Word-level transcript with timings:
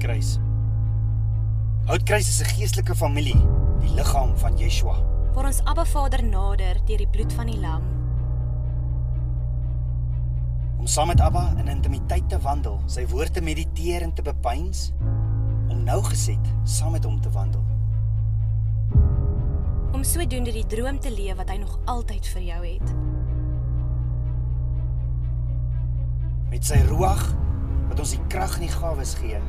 Houtkruis. 0.00 0.38
Houtkruis 1.84 2.28
is 2.28 2.40
'n 2.40 2.44
geestelike 2.56 2.94
familie, 2.94 3.36
die 3.80 3.90
liggaam 3.94 4.36
van 4.38 4.56
Yeshua. 4.56 4.96
Waar 5.34 5.44
ons 5.44 5.60
Abba 5.64 5.84
Vader 5.84 6.24
nader 6.24 6.80
deur 6.84 6.96
die 6.96 7.08
bloed 7.08 7.32
van 7.32 7.46
die 7.46 7.60
lam. 7.60 7.82
Om 10.78 10.86
saam 10.86 11.06
met 11.06 11.20
Abba 11.20 11.52
in 11.58 11.68
intimiteit 11.68 12.28
te 12.28 12.40
wandel, 12.40 12.80
sy 12.86 13.06
woord 13.06 13.32
te 13.32 13.40
mediteer 13.40 14.02
en 14.02 14.12
te 14.12 14.22
bepeins, 14.22 14.92
om 15.68 15.84
nougeset 15.84 16.48
saam 16.64 16.92
met 16.92 17.04
hom 17.04 17.20
te 17.20 17.30
wandel. 17.30 17.64
Om 19.92 20.02
sodoende 20.04 20.52
die 20.52 20.66
droom 20.66 21.00
te 21.00 21.12
leef 21.12 21.36
wat 21.36 21.48
hy 21.48 21.56
nog 21.56 21.78
altyd 21.84 22.26
vir 22.26 22.42
jou 22.42 22.66
het. 22.66 22.94
Met 26.50 26.64
sy 26.64 26.80
ruach 26.88 27.36
wat 27.88 27.98
ons 27.98 28.10
die 28.10 28.26
krag 28.28 28.54
en 28.54 28.60
die 28.60 28.76
gawes 28.80 29.14
gee. 29.14 29.40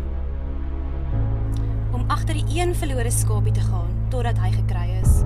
Agter 2.12 2.36
die 2.36 2.60
een 2.60 2.74
verlore 2.76 3.12
skapie 3.12 3.54
te 3.56 3.62
gaan 3.64 3.92
totdat 4.12 4.36
hy 4.44 4.50
gekry 4.52 4.90
is. 5.00 5.22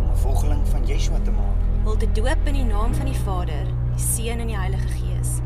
om 0.00 0.08
'n 0.10 0.16
volgeling 0.16 0.68
van 0.68 0.86
Yeshua 0.86 1.18
te 1.20 1.30
maak. 1.30 1.58
Hul 1.84 1.96
te 1.96 2.12
doop 2.12 2.46
in 2.48 2.54
die 2.54 2.64
naam 2.64 2.94
van 2.94 3.04
die 3.04 3.18
Vader, 3.18 3.66
die 3.92 4.00
Seun 4.00 4.40
en 4.40 4.46
die 4.46 4.56
Heilige 4.56 4.88
Gees 4.88 5.40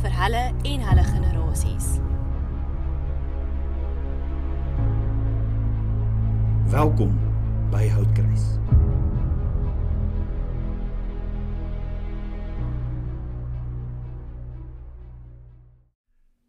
vir 0.00 0.10
hulle 0.10 0.52
en 0.62 0.80
hulle 0.88 1.04
generasies. 1.04 1.88
Welkom 6.70 7.18
by 7.70 7.88
Houtkruis. 7.88 8.44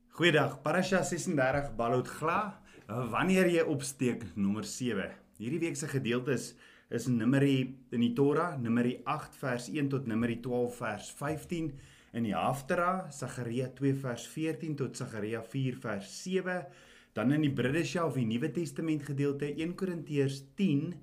Goeiedag, 0.10 0.62
Parasha 0.62 1.04
36 1.04 1.76
Balot 1.76 2.08
Gla. 2.08 2.67
Wanneer 2.88 3.50
jy 3.52 3.64
opsteek 3.68 4.22
nommer 4.40 4.64
7. 4.64 5.10
Hierdie 5.42 5.60
week 5.60 5.76
se 5.76 5.90
gedeeltes 5.92 6.54
is 6.88 7.10
Numeri 7.12 7.58
in 7.92 8.00
die 8.00 8.14
Torah, 8.16 8.54
Numeri 8.56 8.94
8 9.04 9.34
vers 9.42 9.66
1 9.68 9.90
tot 9.92 10.06
Numeri 10.08 10.38
12 10.40 10.78
vers 10.80 11.10
15 11.20 11.66
in 12.16 12.24
die 12.24 12.32
Haftara, 12.32 13.10
Sagaria 13.12 13.68
2 13.76 13.92
vers 14.06 14.24
14 14.32 14.78
tot 14.80 14.96
Sagaria 14.96 15.42
4 15.44 15.76
vers 15.84 16.14
7. 16.24 16.64
Dan 17.12 17.34
in 17.36 17.44
die 17.44 17.52
Bridesha 17.52 18.06
of 18.08 18.16
die 18.16 18.24
Nuwe 18.30 18.54
Testament 18.56 19.04
gedeelte 19.04 19.50
1 19.52 19.74
Korintiërs 19.76 20.46
10 20.56 20.94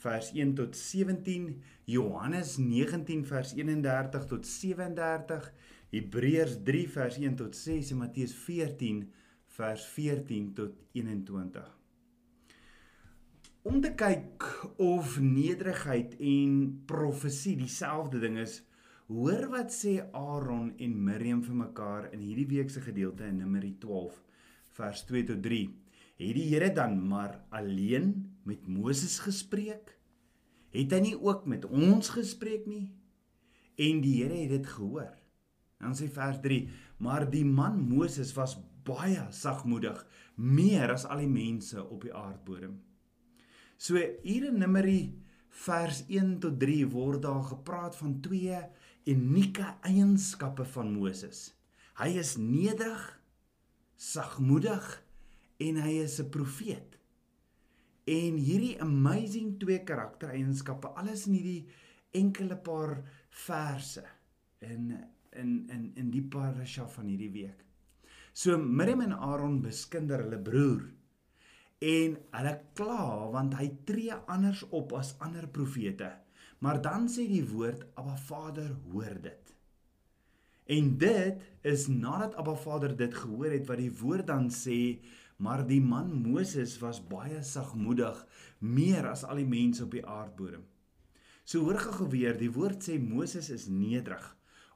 vers 0.00 0.30
1 0.32 0.54
tot 0.56 0.72
17, 0.80 1.50
Johannes 1.92 2.54
19 2.56 3.20
vers 3.28 3.52
31 3.52 4.24
tot 4.32 4.48
37, 4.48 5.52
Hebreërs 5.92 6.56
3 6.64 6.88
vers 6.96 7.20
1 7.20 7.36
tot 7.42 7.60
6 7.60 7.92
en 7.92 8.00
Matteus 8.00 8.32
14 8.46 9.04
vers 9.54 9.84
14 9.94 10.52
tot 10.54 10.78
21. 10.98 11.66
Om 13.62 13.80
te 13.80 13.92
kyk 13.94 14.46
of 14.82 15.20
nederigheid 15.22 16.16
en 16.18 16.56
profesie 16.90 17.54
dieselfde 17.60 18.18
ding 18.24 18.40
is, 18.42 18.58
hoor 19.06 19.46
wat 19.52 19.70
sê 19.72 20.00
Aaron 20.10 20.72
en 20.82 20.98
Miriam 21.06 21.44
vir 21.46 21.60
mekaar 21.60 22.10
in 22.10 22.24
hierdie 22.24 22.48
week 22.50 22.74
se 22.74 22.82
gedeelte 22.82 23.28
in 23.30 23.38
Numeri 23.44 23.76
12 23.78 24.18
vers 24.74 25.04
2 25.06 25.30
tot 25.30 25.42
3. 25.46 25.62
Het 26.18 26.34
die 26.40 26.48
Here 26.50 26.72
dan 26.74 26.98
maar 27.08 27.38
alleen 27.54 28.10
met 28.42 28.66
Moses 28.66 29.20
gespreek? 29.22 29.94
Het 30.74 30.90
hy 30.90 31.02
nie 31.12 31.16
ook 31.18 31.46
met 31.46 31.62
ons 31.70 32.10
gespreek 32.10 32.66
nie? 32.66 32.88
En 33.78 34.02
die 34.02 34.18
Here 34.18 34.34
het 34.34 34.56
dit 34.58 34.70
gehoor. 34.74 35.14
Dan 35.78 35.94
sê 35.94 36.10
vers 36.10 36.42
3: 36.42 36.64
Maar 36.98 37.30
die 37.30 37.46
man 37.46 37.78
Moses 37.86 38.34
was 38.34 38.58
baie 38.84 39.26
sagmoedig, 39.30 40.00
meer 40.36 40.92
as 40.92 41.04
al 41.04 41.22
die 41.24 41.30
mense 41.30 41.82
op 41.82 42.02
die 42.04 42.14
aardbodem. 42.14 42.78
So 43.76 43.98
hier 43.98 44.48
in 44.48 44.58
Numeri 44.62 45.14
vers 45.64 46.04
1 46.08 46.38
tot 46.42 46.58
3 46.60 46.86
word 46.92 47.22
daar 47.22 47.42
gepraat 47.50 47.96
van 47.96 48.20
twee 48.24 48.58
unieke 49.10 49.66
eienskappe 49.84 50.64
van 50.64 50.92
Moses. 50.94 51.52
Hy 52.00 52.10
is 52.18 52.34
nederig, 52.40 53.02
sagmoedig 53.96 54.86
en 55.62 55.76
hy 55.84 55.92
is 56.02 56.18
'n 56.20 56.30
profeet. 56.30 56.98
En 58.04 58.36
hierdie 58.36 58.80
amazing 58.80 59.58
twee 59.60 59.82
karaktereienskappe, 59.84 60.88
alles 60.88 61.26
in 61.26 61.32
hierdie 61.32 61.66
enkele 62.10 62.56
paar 62.56 63.02
verse 63.30 64.04
in 64.58 64.92
in 65.32 65.68
in 65.70 65.92
in 65.94 66.10
die 66.10 66.22
parasha 66.22 66.86
van 66.88 67.06
hierdie 67.06 67.30
week. 67.30 67.64
So 68.34 68.58
Miriam 68.58 69.04
en 69.04 69.12
Aaron 69.14 69.60
beskinder 69.62 70.24
hulle 70.24 70.40
broer 70.42 70.80
en 71.86 72.16
hulle 72.34 72.54
kla 72.74 73.28
want 73.30 73.54
hy 73.60 73.68
tree 73.86 74.16
anders 74.34 74.64
op 74.74 74.94
as 74.98 75.12
ander 75.22 75.46
profete. 75.58 76.08
Maar 76.58 76.80
dan 76.82 77.06
sê 77.12 77.28
die 77.30 77.44
woord 77.46 77.84
Abba 78.00 78.16
Vader 78.26 78.72
hoor 78.88 79.20
dit. 79.22 79.54
En 80.66 80.90
dit 80.98 81.46
is 81.62 81.86
nadat 81.86 82.34
Abba 82.40 82.56
Vader 82.58 82.96
dit 82.98 83.14
gehoor 83.14 83.54
het 83.54 83.70
wat 83.70 83.82
die 83.84 83.92
woord 84.02 84.26
dan 84.32 84.50
sê, 84.50 84.98
maar 85.38 85.62
die 85.68 85.82
man 85.94 86.10
Moses 86.26 86.78
was 86.82 87.04
baie 87.06 87.38
sagmoedig, 87.46 88.18
meer 88.58 89.12
as 89.12 89.22
al 89.28 89.44
die 89.44 89.50
mense 89.50 89.86
op 89.86 89.94
die 89.94 90.06
aardbodem. 90.06 90.66
So 91.44 91.68
hoor 91.68 91.78
gou 91.78 92.10
weer, 92.10 92.34
die 92.34 92.50
woord 92.50 92.82
sê 92.82 92.98
Moses 92.98 93.52
is 93.54 93.70
nederig 93.70 94.26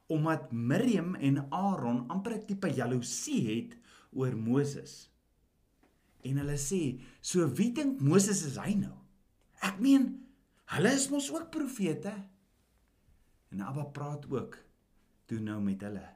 omdat 0.09 0.51
Miriam 0.51 1.13
en 1.15 1.43
Aaron 1.53 2.07
amper 2.09 2.33
'n 2.37 2.45
tipe 2.45 2.69
jaloesie 2.73 3.41
het 3.49 3.77
oor 4.11 4.35
Moses. 4.37 5.11
En 6.21 6.37
hulle 6.37 6.57
sê, 6.57 6.99
"So 7.21 7.47
wie 7.47 7.71
dink 7.71 8.01
Moses 8.01 8.45
is 8.45 8.57
hy 8.57 8.73
nou?" 8.73 8.97
Ek 9.61 9.79
meen, 9.79 10.27
hulle 10.65 10.91
is 10.93 11.09
mos 11.09 11.31
ook 11.31 11.51
profete. 11.51 12.13
En 13.49 13.61
Abba 13.61 13.83
praat 13.83 14.25
ook 14.29 14.57
toe 15.25 15.39
nou 15.39 15.61
met 15.61 15.81
hulle. 15.81 16.07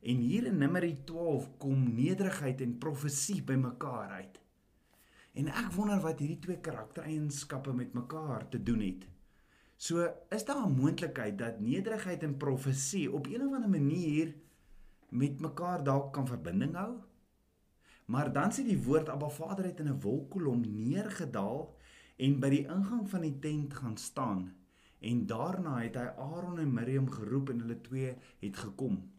En 0.00 0.16
hier 0.16 0.46
in 0.46 0.58
Numeri 0.58 1.04
12 1.04 1.48
kom 1.58 1.94
nederigheid 1.94 2.60
en 2.60 2.78
profesie 2.78 3.42
bymekaar 3.42 4.10
uit. 4.10 4.40
En 5.32 5.48
ek 5.48 5.72
wonder 5.72 6.00
wat 6.00 6.18
hierdie 6.18 6.38
twee 6.38 6.60
karaktereienskappe 6.60 7.72
met 7.72 7.92
mekaar 7.92 8.48
te 8.48 8.62
doen 8.62 8.80
het. 8.80 9.06
So 9.80 10.04
is 10.28 10.44
daar 10.44 10.66
'n 10.66 10.76
moontlikheid 10.76 11.38
dat 11.38 11.60
nederigheid 11.60 12.22
en 12.22 12.36
profesie 12.36 13.12
op 13.12 13.26
een 13.26 13.46
of 13.46 13.54
ander 13.54 13.70
manier 13.70 14.34
met 15.08 15.40
mekaar 15.40 15.84
dalk 15.84 16.12
kan 16.12 16.26
verbinding 16.26 16.74
hou? 16.74 16.98
Maar 18.04 18.32
dan 18.32 18.52
sê 18.52 18.64
die 18.64 18.82
woord 18.82 19.08
Abba 19.08 19.28
Vader 19.28 19.64
het 19.64 19.80
in 19.80 19.88
'n 19.88 20.00
wolkkolom 20.00 20.60
neergedaal 20.60 21.76
en 22.16 22.40
by 22.40 22.48
die 22.48 22.66
ingang 22.66 23.10
van 23.10 23.20
die 23.20 23.38
tent 23.38 23.74
gaan 23.74 23.96
staan. 23.96 24.54
En 24.98 25.26
daarna 25.26 25.78
het 25.78 25.94
hy 25.94 26.08
Aaron 26.26 26.58
en 26.58 26.72
Miriam 26.72 27.10
geroep 27.10 27.48
en 27.50 27.60
hulle 27.60 27.80
twee 27.80 28.16
het 28.40 28.56
gekom. 28.56 29.10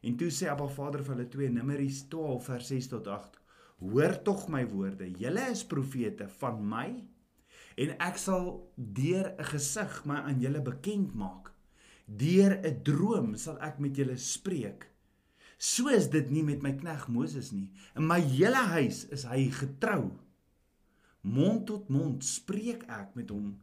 En 0.00 0.16
toe 0.16 0.30
sê 0.30 0.48
Abba 0.48 0.66
Vader 0.66 1.04
vir 1.04 1.14
hulle 1.14 1.28
twee 1.28 1.50
Numeri 1.50 1.88
12 2.08 2.44
vers 2.44 2.66
6 2.66 2.86
tot 2.86 3.06
8: 3.06 3.40
Hoor 3.78 4.22
tog 4.22 4.48
my 4.48 4.68
woorde. 4.68 5.10
Julle 5.10 5.50
is 5.50 5.66
profete 5.66 6.28
van 6.28 6.68
my 6.68 7.04
en 7.76 7.92
ek 8.00 8.16
sal 8.18 8.46
deur 8.76 9.34
'n 9.36 9.44
gesig 9.52 10.04
my 10.08 10.16
aan 10.16 10.40
julle 10.40 10.62
bekend 10.62 11.14
maak. 11.14 11.52
Deur 12.06 12.52
'n 12.64 12.82
droom 12.82 13.36
sal 13.36 13.58
ek 13.60 13.78
met 13.78 13.96
julle 13.96 14.16
spreek. 14.16 14.88
So 15.58 15.88
is 15.88 16.08
dit 16.10 16.30
nie 16.30 16.42
met 16.42 16.62
my 16.62 16.72
knegg 16.72 17.08
Moses 17.08 17.52
nie. 17.52 17.72
In 17.96 18.06
my 18.06 18.20
hele 18.20 18.62
huis 18.76 19.04
is 19.08 19.24
hy 19.24 19.48
getrou. 19.50 20.12
Mond 21.22 21.66
tot 21.66 21.88
mond 21.88 22.24
spreek 22.24 22.84
ek 22.88 23.14
met 23.14 23.30
hom 23.30 23.56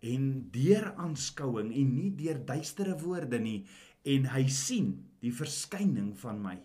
en 0.00 0.50
deur 0.54 0.92
aanskouing 0.94 1.72
en 1.74 1.94
nie 1.94 2.10
deur 2.14 2.38
duistere 2.46 2.94
woorde 3.00 3.38
nie 3.42 3.66
en 4.06 4.28
hy 4.30 4.44
sien 4.46 4.92
die 5.24 5.32
verskyning 5.34 6.12
van 6.20 6.38
my. 6.42 6.58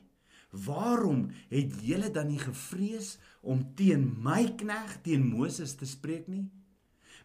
Waarom 0.52 1.32
het 1.50 1.80
julle 1.82 2.12
dan 2.14 2.30
nie 2.30 2.42
gevrees 2.42 3.18
om 3.42 3.64
teen 3.76 4.06
my 4.22 4.44
knegg 4.60 5.00
teen 5.02 5.26
Moses 5.26 5.74
te 5.80 5.90
spreek 5.90 6.28
nie? 6.30 6.46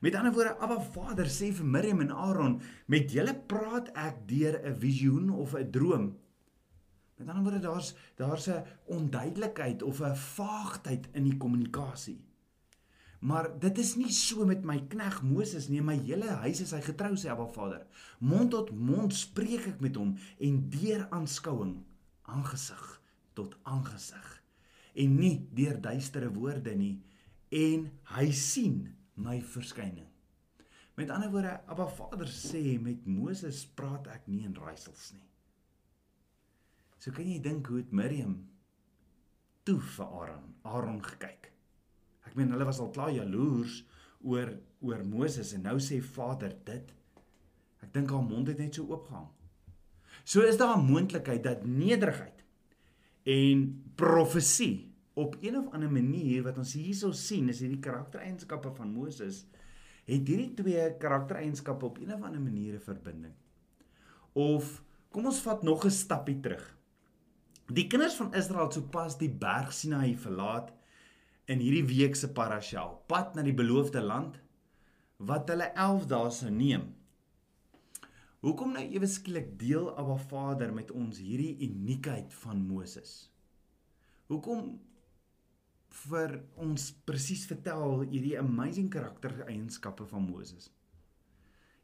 Met 0.00 0.14
ander 0.14 0.32
woorde, 0.32 0.56
Abba 0.58 0.81
Vader 0.81 1.26
sê 1.26 1.50
vir 1.52 1.67
Miriam 1.67 2.00
en 2.00 2.14
Aaron, 2.14 2.61
met 2.87 3.11
julle 3.11 3.35
praat 3.50 3.90
ek 3.94 4.23
deur 4.31 4.61
'n 4.62 4.75
visioen 4.75 5.31
of 5.31 5.55
'n 5.55 5.70
droom. 5.70 6.17
Met 7.19 7.29
ander 7.29 7.43
woorde, 7.43 7.61
daar's 7.61 7.94
daar's 8.17 8.49
'n 8.49 8.64
onduidelikheid 8.87 9.82
of 9.82 10.00
'n 10.00 10.17
vaagheid 10.17 11.08
in 11.12 11.25
die 11.25 11.37
kommunikasie. 11.37 12.20
Maar 13.20 13.58
dit 13.58 13.79
is 13.79 13.96
nie 13.96 14.12
so 14.12 14.44
met 14.46 14.64
my 14.64 14.79
knegg 14.88 15.23
Moses 15.23 15.69
nie, 15.69 15.82
my 15.82 15.96
hele 15.96 16.29
huis 16.44 16.61
is 16.61 16.70
hy 16.70 16.81
getrou 16.81 17.17
sê 17.17 17.29
Abba 17.29 17.46
Vader. 17.46 17.87
Mond 18.19 18.50
tot 18.50 18.70
mond 18.70 19.14
spreek 19.14 19.67
ek 19.67 19.81
met 19.81 19.96
hom 19.96 20.17
en 20.38 20.70
deur 20.70 21.06
aanskouing 21.11 21.85
aangesig 22.23 23.00
tot 23.35 23.56
aangesig 23.62 24.43
en 24.99 25.17
nie 25.19 25.49
deur 25.55 25.81
duistere 25.81 26.31
woorde 26.35 26.75
nie 26.76 26.99
en 27.55 27.88
hy 28.14 28.31
sien 28.35 28.81
my 29.18 29.40
verskyning. 29.42 30.08
Met 30.98 31.10
ander 31.14 31.30
woorde, 31.30 31.60
Abba 31.70 31.86
Vader 31.86 32.26
sê 32.26 32.78
met 32.82 33.06
Moses 33.06 33.62
praat 33.78 34.08
ek 34.10 34.26
nie 34.26 34.44
in 34.46 34.56
raaisels 34.58 35.12
nie. 35.14 35.26
So 36.98 37.14
kan 37.14 37.28
jy 37.28 37.38
dink 37.42 37.68
hoe 37.70 37.78
het 37.78 37.92
Miriam 37.94 38.34
toe 39.68 39.78
vir 39.78 40.06
Aaron, 40.06 40.48
Aaron 40.66 40.98
gekyk. 41.04 41.52
Ek 42.26 42.34
meen 42.38 42.50
hulle 42.50 42.66
was 42.66 42.80
al 42.82 42.90
klaar 42.94 43.12
jaloers 43.14 43.82
oor 44.26 44.56
oor 44.82 45.02
Moses 45.06 45.52
en 45.54 45.64
nou 45.66 45.76
sê 45.82 46.00
Vader 46.02 46.54
dit. 46.66 46.90
Ek 47.82 47.92
dink 47.94 48.10
haar 48.10 48.24
mond 48.26 48.50
het 48.50 48.58
net 48.58 48.74
so 48.74 48.86
oopgehang. 48.90 49.28
So 50.24 50.42
is 50.42 50.58
daar 50.58 50.76
'n 50.76 50.90
moontlikheid 50.90 51.42
dat 51.42 51.64
nederigheid 51.64 52.44
en 53.24 53.92
profesie 53.94 54.88
op 55.18 55.36
een 55.42 55.56
of 55.58 55.72
ander 55.74 55.90
manier 55.90 56.44
wat 56.46 56.58
ons 56.62 56.76
hierso 56.78 57.10
sien 57.12 57.48
is 57.50 57.62
hierdie 57.64 57.82
karaktereienskappe 57.82 58.70
van 58.76 58.92
Moses 58.94 59.42
het 60.08 60.28
hierdie 60.30 60.52
twee 60.60 60.84
karaktereienskappe 61.02 61.88
op 61.88 61.98
een 62.00 62.14
of 62.14 62.22
ander 62.22 62.40
manier 62.40 62.74
'n 62.78 62.84
verbinding. 62.84 63.34
Of 64.32 64.82
kom 65.10 65.26
ons 65.26 65.40
vat 65.42 65.62
nog 65.62 65.84
'n 65.84 65.90
stappie 65.90 66.40
terug. 66.40 66.76
Die 67.66 67.86
kinders 67.86 68.14
van 68.14 68.34
Israel 68.34 68.70
sopas 68.72 69.18
die 69.18 69.30
berg 69.30 69.72
Sinaï 69.72 70.16
verlaat 70.16 70.72
in 71.44 71.58
hierdie 71.58 71.84
week 71.84 72.16
se 72.16 72.28
parasha, 72.32 72.86
pad 73.06 73.34
na 73.34 73.42
die 73.42 73.54
beloofde 73.54 74.00
land 74.00 74.40
wat 75.16 75.48
hulle 75.48 75.72
11 75.74 76.06
dae 76.06 76.30
sou 76.30 76.50
neem. 76.50 76.94
Hoekom 78.40 78.72
nou 78.72 78.84
ewe 78.84 79.06
skielik 79.06 79.58
deel 79.58 79.96
Abba 79.96 80.16
Vader 80.16 80.72
met 80.72 80.90
ons 80.90 81.18
hierdie 81.18 81.56
uniekheid 81.68 82.34
van 82.34 82.66
Moses? 82.66 83.32
Hoekom 84.26 84.78
vir 86.04 86.38
ons 86.60 86.90
presies 87.08 87.44
vertel 87.50 88.04
hierdie 88.10 88.36
amazing 88.38 88.90
karaktereienskappe 88.92 90.06
van 90.10 90.26
Moses? 90.28 90.70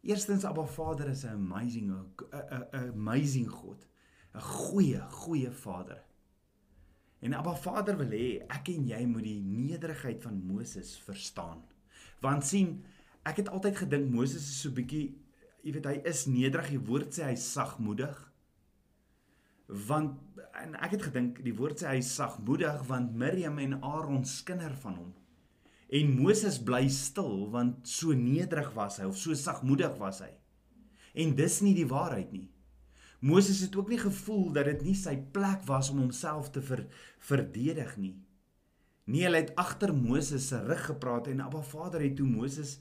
Eerstens 0.05 0.44
Abba 0.44 0.66
Vader 0.66 1.08
is 1.08 1.25
'n 1.25 1.34
amazing 1.34 1.90
'n 1.90 2.66
amazing 2.72 3.49
God, 3.49 3.87
'n 4.34 4.40
goeie 4.40 5.00
goeie 5.11 5.50
Vader. 5.50 6.05
En 7.20 7.34
Abba 7.34 7.55
Vader 7.55 7.96
wil 7.96 8.11
hê 8.11 8.44
ek 8.49 8.69
en 8.69 8.87
jy 8.88 9.06
moet 9.06 9.25
die 9.25 9.40
nederigheid 9.40 10.22
van 10.22 10.46
Moses 10.46 10.99
verstaan. 10.99 11.62
Want 12.20 12.44
sien, 12.44 12.84
ek 13.25 13.37
het 13.37 13.49
altyd 13.49 13.76
gedink 13.76 14.10
Moses 14.10 14.43
is 14.43 14.60
so 14.60 14.70
bietjie 14.70 15.25
jy 15.64 15.72
weet 15.72 15.87
hy 15.88 15.94
is 16.05 16.26
nederig, 16.28 16.75
die 16.75 16.82
woord 16.90 17.17
sê 17.17 17.31
hy 17.31 17.37
sagmoedig. 17.40 18.12
Want 19.66 20.20
en 20.55 20.75
ek 20.78 20.96
het 20.96 21.06
gedink 21.08 21.40
die 21.44 21.55
woord 21.56 21.82
sê 21.82 21.96
hy 21.96 22.00
sagmoedig 22.05 22.82
want 22.88 23.14
Miriam 23.19 23.58
en 23.62 23.78
Aaron 23.82 24.25
skinder 24.28 24.75
van 24.82 24.99
hom. 25.00 25.12
En 25.94 26.12
Moses 26.19 26.61
bly 26.62 26.87
stil 26.93 27.49
want 27.52 27.88
so 27.88 28.14
nederig 28.19 28.70
was 28.76 29.00
hy 29.00 29.08
of 29.11 29.19
so 29.19 29.34
sagmoedig 29.38 29.96
was 30.00 30.22
hy. 30.25 30.31
En 31.14 31.34
dis 31.38 31.61
nie 31.62 31.75
die 31.76 31.88
waarheid 31.90 32.32
nie. 32.34 32.49
Moses 33.25 33.62
het 33.64 33.76
ook 33.76 33.88
nie 33.88 34.00
gevoel 34.02 34.50
dat 34.52 34.69
dit 34.69 34.82
nie 34.84 34.96
sy 34.99 35.14
plek 35.32 35.62
was 35.69 35.88
om 35.90 36.02
homself 36.02 36.50
te 36.52 36.60
ver, 36.62 36.84
verdedig 37.25 37.94
nie. 37.96 38.14
Nee, 39.05 39.25
hulle 39.25 39.40
het 39.40 39.55
agter 39.60 39.94
Moses 39.96 40.49
se 40.49 40.60
rug 40.64 40.82
gepraat 40.90 41.28
en 41.32 41.40
Abba 41.44 41.62
Vader 41.64 42.05
het 42.05 42.17
toe 42.17 42.28
Moses 42.28 42.78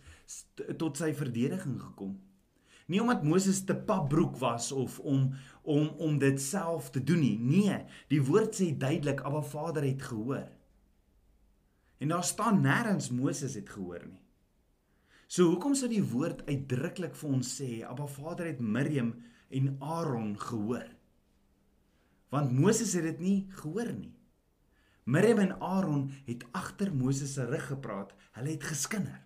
tot 0.80 1.00
sy 1.00 1.14
verdediging 1.16 1.80
gekom. 1.82 2.18
Nie 2.86 3.02
omdat 3.02 3.24
Moses 3.24 3.64
te 3.64 3.76
papbroek 3.76 4.38
was 4.38 4.72
of 4.72 5.00
om 5.00 5.34
om 5.64 5.88
om 5.88 6.18
dit 6.20 6.42
self 6.42 6.90
te 6.92 7.04
doen 7.04 7.20
nie. 7.20 7.38
Nee, 7.40 7.78
die 8.12 8.20
woord 8.24 8.58
sê 8.60 8.74
duidelik 8.78 9.22
Abba 9.24 9.42
Vader 9.42 9.86
het 9.88 10.02
gehoor. 10.04 10.50
En 11.98 12.12
daar 12.12 12.24
staan 12.24 12.60
nêrens 12.62 13.12
Moses 13.12 13.56
het 13.56 13.70
gehoor 13.70 14.04
nie. 14.04 14.20
So 15.28 15.48
hoekom 15.54 15.74
sou 15.76 15.88
die 15.90 16.04
woord 16.04 16.44
uitdruklik 16.50 17.16
vir 17.16 17.30
ons 17.30 17.54
sê 17.62 17.70
Abba 17.88 18.10
Vader 18.12 18.52
het 18.52 18.60
Miriam 18.60 19.16
en 19.50 19.78
Aaron 19.80 20.36
gehoor? 20.40 20.92
Want 22.30 22.52
Moses 22.52 22.94
het 22.98 23.08
dit 23.08 23.24
nie 23.24 23.40
gehoor 23.62 23.94
nie. 23.96 24.12
Miriam 25.04 25.40
en 25.40 25.56
Aaron 25.62 26.10
het 26.28 26.44
agter 26.52 26.92
Moses 26.96 27.34
se 27.34 27.46
rug 27.46 27.68
gepraat. 27.68 28.14
Hulle 28.36 28.56
het 28.56 28.64
geskinder. 28.64 29.23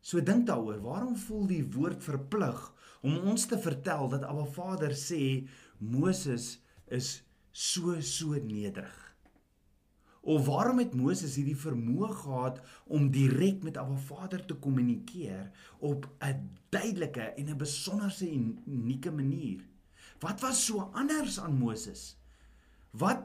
So 0.00 0.20
dink 0.24 0.46
daaroor, 0.48 0.80
waarom 0.80 1.16
voel 1.16 1.46
die 1.50 1.64
woord 1.74 2.00
verplig 2.04 2.60
om 3.04 3.18
ons 3.30 3.46
te 3.48 3.58
vertel 3.60 4.08
dat 4.12 4.24
Abba 4.28 4.46
Vader 4.48 4.94
sê 4.96 5.46
Moses 5.78 6.56
is 6.88 7.20
so 7.52 7.98
so 8.00 8.36
nederig? 8.40 8.96
Of 10.20 10.46
waarom 10.48 10.80
het 10.82 10.96
Moses 10.96 11.36
hierdie 11.36 11.56
vermoë 11.56 12.10
gehad 12.22 12.60
om 12.88 13.08
direk 13.12 13.62
met 13.64 13.76
Abba 13.80 13.96
Vader 14.08 14.44
te 14.44 14.56
kommunikeer 14.56 15.50
op 15.78 16.08
'n 16.20 16.48
duidelike 16.68 17.32
en 17.36 17.50
'n 17.50 17.56
besonderse 17.56 18.28
en 18.28 18.58
unieke 18.66 19.10
manier? 19.10 19.64
Wat 20.20 20.40
was 20.40 20.64
so 20.64 20.90
anders 20.92 21.40
aan 21.40 21.56
Moses? 21.58 22.16
Wat 22.90 23.24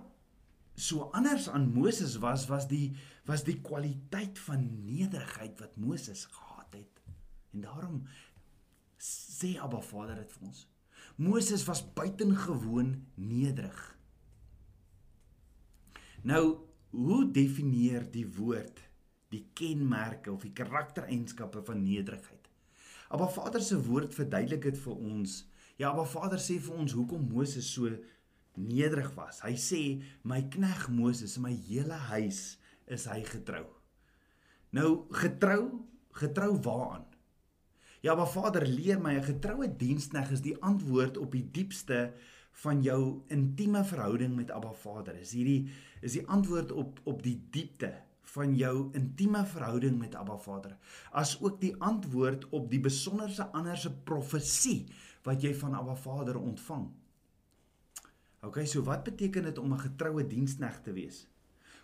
so 0.76 1.10
anders 1.12 1.50
aan 1.50 1.72
Moses 1.74 2.18
was 2.18 2.48
was 2.48 2.68
die 2.68 2.96
was 3.26 3.44
die 3.44 3.62
kwaliteit 3.62 4.40
van 4.40 4.84
nederigheid 4.86 5.60
wat 5.60 5.76
Moses 5.76 6.26
gehad 6.26 6.45
het. 6.76 7.02
En 7.56 7.66
daarom 7.66 8.00
sê 9.00 9.56
Abba 9.62 9.82
Vader 9.82 10.20
dit 10.22 10.32
vir 10.38 10.48
ons. 10.50 10.64
Moses 11.16 11.64
was 11.68 11.84
buitengewoon 11.96 12.96
nederig. 13.16 13.82
Nou, 16.26 16.58
hoe 16.90 17.22
definieer 17.32 18.08
die 18.12 18.26
woord 18.38 18.82
die 19.34 19.46
kenmerke 19.54 20.32
of 20.32 20.44
die 20.44 20.54
karaktereienskappe 20.56 21.64
van 21.68 21.84
nederigheid? 21.84 22.50
Abba 23.14 23.28
Vader 23.30 23.62
se 23.62 23.78
woord 23.86 24.16
verduidelik 24.16 24.66
dit 24.72 24.78
vir 24.82 24.96
ons. 24.96 25.44
Ja, 25.78 25.92
Abba 25.92 26.06
Vader 26.10 26.42
sê 26.42 26.58
vir 26.60 26.76
ons 26.82 26.96
hoekom 26.98 27.28
Moses 27.30 27.68
so 27.72 27.92
nederig 28.56 29.12
was. 29.16 29.42
Hy 29.44 29.56
sê 29.60 29.82
my 30.24 30.42
knegg 30.52 30.88
Moses 30.92 31.38
my 31.42 31.54
hele 31.68 31.98
huis 32.10 32.58
is 32.92 33.06
hy 33.12 33.22
getrou. 33.28 33.66
Nou 34.76 35.06
getrou, 35.16 35.68
getrou 36.16 36.56
waaraan? 36.64 37.06
Ja, 38.06 38.16
maar 38.16 38.30
Vader 38.30 38.68
leer 38.68 39.00
my 39.02 39.16
'n 39.18 39.24
getroue 39.24 39.68
dienskneg 39.76 40.32
is 40.32 40.42
die 40.42 40.58
antwoord 40.62 41.18
op 41.18 41.32
die 41.32 41.48
diepste 41.52 42.14
van 42.62 42.82
jou 42.82 43.22
intieme 43.28 43.84
verhouding 43.84 44.36
met 44.36 44.52
Abba 44.52 44.74
Vader. 44.74 45.16
Is 45.20 45.32
hierdie 45.32 45.72
is 46.02 46.14
die 46.16 46.28
antwoord 46.28 46.72
op 46.72 47.00
op 47.04 47.24
die 47.24 47.48
diepte 47.50 47.94
van 48.36 48.56
jou 48.56 48.90
intieme 48.94 49.46
verhouding 49.46 49.98
met 50.00 50.16
Abba 50.16 50.38
Vader. 50.38 50.78
As 51.12 51.42
ook 51.42 51.60
die 51.62 51.76
antwoord 51.80 52.50
op 52.50 52.70
die 52.70 52.80
besonderse 52.80 53.48
anderse 53.52 53.92
profesie 53.94 54.86
wat 55.24 55.42
jy 55.42 55.54
van 55.56 55.76
Abba 55.76 55.96
Vader 55.96 56.40
ontvang. 56.40 56.88
OK, 58.46 58.62
so 58.66 58.84
wat 58.86 59.04
beteken 59.04 59.44
dit 59.44 59.58
om 59.58 59.74
'n 59.74 59.80
getroue 59.80 60.28
dienskneg 60.28 60.82
te 60.82 60.94
wees? 60.94 61.28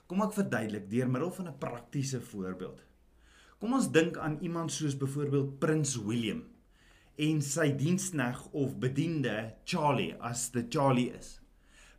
Kom 0.06 0.22
ek 0.22 0.34
verduidelik 0.34 0.90
deur 0.90 1.10
middel 1.10 1.32
van 1.32 1.48
'n 1.48 1.58
praktiese 1.58 2.22
voorbeeld. 2.22 2.91
Kom 3.62 3.76
ons 3.78 3.92
dink 3.94 4.16
aan 4.18 4.40
iemand 4.42 4.74
soos 4.74 4.96
byvoorbeeld 4.98 5.60
Prins 5.62 5.92
William 6.02 6.40
en 7.22 7.42
sy 7.46 7.68
dienskneg 7.78 8.40
of 8.58 8.72
bediende 8.82 9.36
Charlie 9.70 10.16
as 10.18 10.48
dit 10.56 10.66
Charlie 10.74 11.12
is. 11.14 11.36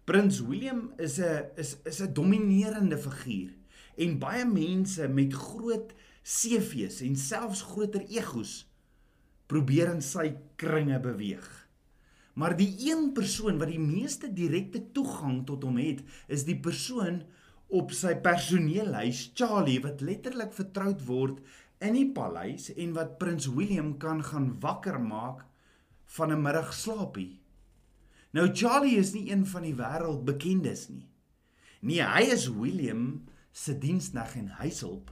Prins 0.02 0.40
William 0.42 0.88
is 0.98 1.20
'n 1.20 1.54
is 1.54 1.76
is 1.86 2.00
'n 2.02 2.12
dominerende 2.18 2.98
figuur 2.98 3.54
en 3.96 4.18
baie 4.18 4.44
mense 4.44 5.06
met 5.08 5.32
groot 5.32 5.94
CV's 6.24 7.00
en 7.00 7.16
selfs 7.16 7.62
groter 7.62 8.02
egos 8.10 8.66
probeer 9.46 9.94
in 9.94 10.02
sy 10.02 10.34
kringe 10.56 10.98
beweeg. 10.98 11.68
Maar 12.34 12.56
die 12.56 12.74
een 12.90 13.12
persoon 13.12 13.58
wat 13.58 13.68
die 13.68 13.78
meeste 13.78 14.32
direkte 14.32 14.90
toegang 14.92 15.46
tot 15.46 15.62
hom 15.62 15.76
het, 15.76 16.02
is 16.26 16.44
die 16.44 16.58
persoon 16.58 17.22
op 17.72 17.92
sy 17.96 18.12
personeellys, 18.20 19.30
Charlie, 19.34 19.80
wat 19.80 20.02
letterlik 20.04 20.52
vertroud 20.52 21.00
word 21.08 21.38
in 21.82 21.96
die 21.96 22.08
paleis 22.14 22.68
en 22.76 22.92
wat 22.96 23.16
prins 23.18 23.48
William 23.48 23.94
kan 24.02 24.20
gaan 24.24 24.52
wakker 24.60 25.00
maak 25.00 25.46
van 26.16 26.32
'n 26.32 26.42
middagslaapie. 26.42 27.40
Nou 28.32 28.48
Charlie 28.52 28.96
is 28.96 29.12
nie 29.12 29.30
een 29.30 29.46
van 29.46 29.62
die 29.62 29.74
wêreld 29.74 30.24
bekendes 30.24 30.88
nie. 30.88 31.08
Nee, 31.80 32.02
hy 32.02 32.22
is 32.32 32.48
William 32.48 33.24
se 33.52 33.78
diensnag 33.78 34.36
en 34.36 34.48
huishulp. 34.60 35.10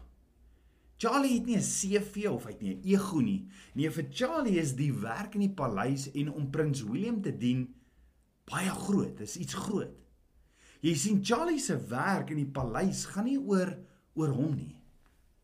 Charlie 0.96 1.34
het 1.38 1.46
nie 1.46 1.56
'n 1.56 1.62
CV 1.62 2.28
of 2.28 2.44
hy 2.44 2.50
het 2.50 2.60
nie 2.60 2.74
'n 2.74 2.82
ego 2.84 3.20
nie. 3.20 3.48
Nee, 3.74 3.90
vir 3.90 4.06
Charlie 4.10 4.58
is 4.58 4.74
die 4.76 4.92
werk 4.92 5.34
in 5.34 5.40
die 5.40 5.54
paleis 5.54 6.10
en 6.12 6.32
om 6.32 6.50
prins 6.50 6.82
William 6.82 7.22
te 7.22 7.36
dien 7.36 7.74
baie 8.44 8.70
groot. 8.70 9.20
Is 9.20 9.36
iets 9.36 9.54
groot. 9.54 9.99
Jy 10.80 10.94
sien 10.96 11.24
Charlie 11.24 11.60
se 11.60 11.76
werk 11.90 12.30
in 12.30 12.40
die 12.40 12.52
paleis 12.58 13.04
gaan 13.12 13.26
nie 13.28 13.38
oor 13.38 13.74
oor 14.16 14.32
hom 14.32 14.54
nie. 14.56 14.76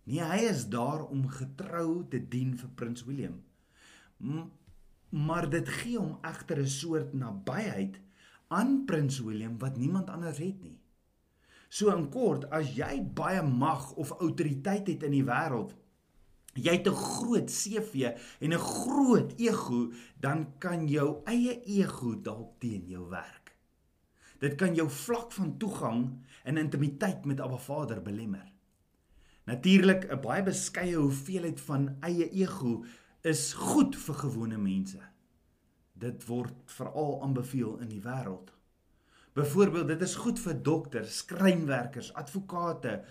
Nee, 0.07 0.23
hy 0.23 0.47
is 0.49 0.65
daar 0.73 1.03
om 1.11 1.27
getrou 1.29 2.07
te 2.11 2.21
dien 2.33 2.55
vir 2.57 2.71
prins 2.79 3.05
William. 3.05 3.43
M 4.19 4.47
maar 5.17 5.47
dit 5.49 5.69
gee 5.71 5.99
hom 5.99 6.19
egter 6.27 6.59
'n 6.61 6.69
soort 6.69 7.13
nabyheid 7.15 8.01
aan 8.49 8.85
prins 8.85 9.21
William 9.21 9.59
wat 9.59 9.77
niemand 9.77 10.11
anders 10.11 10.39
het 10.39 10.63
nie. 10.63 10.79
So 11.69 11.91
in 11.97 12.09
kort, 12.11 12.51
as 12.51 12.75
jy 12.77 13.01
baie 13.15 13.43
mag 13.43 13.93
of 13.93 14.11
autoriteit 14.11 14.87
het 14.87 15.03
in 15.03 15.13
die 15.13 15.25
wêreld, 15.25 15.75
jy 16.55 16.73
het 16.79 16.89
'n 16.89 16.95
groot 16.95 17.51
CV 17.51 18.17
en 18.41 18.53
'n 18.53 18.59
groot 18.59 19.35
ego, 19.37 19.93
dan 20.21 20.59
kan 20.59 20.89
jou 20.89 21.23
eie 21.25 21.63
ego 21.65 22.15
dalk 22.15 22.61
teen 22.61 22.87
jou 22.89 23.09
werk. 23.09 23.46
Dit 24.39 24.55
kan 24.55 24.75
jou 24.75 24.89
vlak 24.91 25.33
van 25.33 25.57
toegang 25.59 26.03
en 26.45 26.57
intimiteit 26.61 27.25
met 27.25 27.41
Abba 27.41 27.59
Vader 27.59 28.03
belemmer. 28.03 28.53
Natuurlik 29.47 30.11
'n 30.11 30.21
baie 30.21 30.43
beskeie 30.43 30.97
hoeveelheid 30.97 31.61
van 31.61 31.97
eie 32.01 32.31
ego 32.31 32.85
is 33.23 33.53
goed 33.53 33.97
vir 33.97 34.15
gewone 34.15 34.59
mense. 34.59 35.01
Dit 35.93 36.27
word 36.27 36.55
veral 36.65 37.23
aanbeveel 37.23 37.79
in 37.79 37.89
die 37.89 38.03
wêreld. 38.03 38.53
Byvoorbeeld, 39.33 39.89
dit 39.89 40.03
is 40.03 40.15
goed 40.15 40.39
vir 40.41 40.63
dokters, 40.63 41.17
skrynwerkers, 41.17 42.13
advokate, 42.15 43.05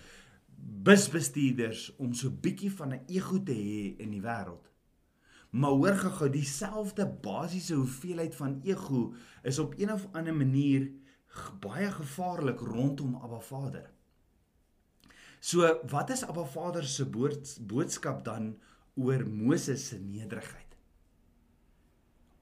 busbestuurders 0.82 1.96
om 1.96 2.14
so 2.14 2.30
bietjie 2.30 2.70
van 2.72 2.92
'n 2.92 3.04
ego 3.06 3.42
te 3.42 3.52
hê 3.52 3.96
in 4.02 4.10
die 4.10 4.22
wêreld. 4.22 4.70
Maar 5.50 5.70
hoor 5.70 5.94
gou, 5.94 6.30
dieselfde 6.30 7.06
basiese 7.22 7.74
hoeveelheid 7.74 8.34
van 8.34 8.60
ego 8.64 9.14
is 9.42 9.58
op 9.58 9.74
een 9.78 9.92
of 9.92 10.08
ander 10.12 10.34
manier 10.34 10.90
baie 11.60 11.90
gevaarlik 11.90 12.60
rondom 12.60 13.16
Abba 13.16 13.40
Vader. 13.40 13.90
So, 15.40 15.68
wat 15.90 16.10
is 16.10 16.24
Abba 16.24 16.44
Vader 16.44 16.84
se 16.84 17.04
boodskap 17.06 18.24
dan 18.24 18.56
oor 18.94 19.26
Moses 19.28 19.88
se 19.88 19.98
nederigheid? 20.00 20.76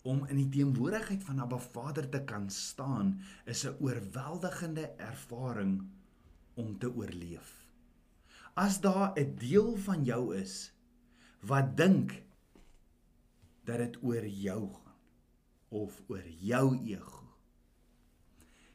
Om 0.04 0.26
in 0.28 0.36
die 0.36 0.48
teenwoordigheid 0.58 1.24
van 1.24 1.40
Abba 1.40 1.58
Vader 1.58 2.08
te 2.08 2.22
kan 2.24 2.50
staan, 2.50 3.20
is 3.44 3.64
'n 3.64 3.76
oorweldigende 3.80 4.86
ervaring 4.96 5.82
om 6.54 6.78
te 6.78 6.92
oorleef. 6.94 7.66
As 8.54 8.80
daar 8.80 9.12
'n 9.18 9.36
deel 9.36 9.76
van 9.76 10.04
jou 10.04 10.36
is 10.36 10.72
wat 11.40 11.76
dink 11.76 12.22
dat 13.64 13.78
dit 13.78 14.02
oor 14.02 14.26
jou 14.26 14.72
gaan 14.72 14.84
of 15.68 16.02
oor 16.08 16.28
jou 16.40 16.78
ego. 16.86 17.33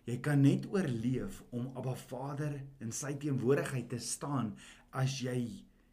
Jy 0.10 0.16
kan 0.26 0.40
net 0.42 0.64
oorleef 0.74 1.36
om 1.54 1.68
Abba 1.78 1.92
Vader 2.10 2.56
in 2.82 2.90
sy 2.96 3.12
teenwoordigheid 3.22 3.92
te 3.92 4.00
staan 4.02 4.56
as 4.98 5.20
jy 5.22 5.38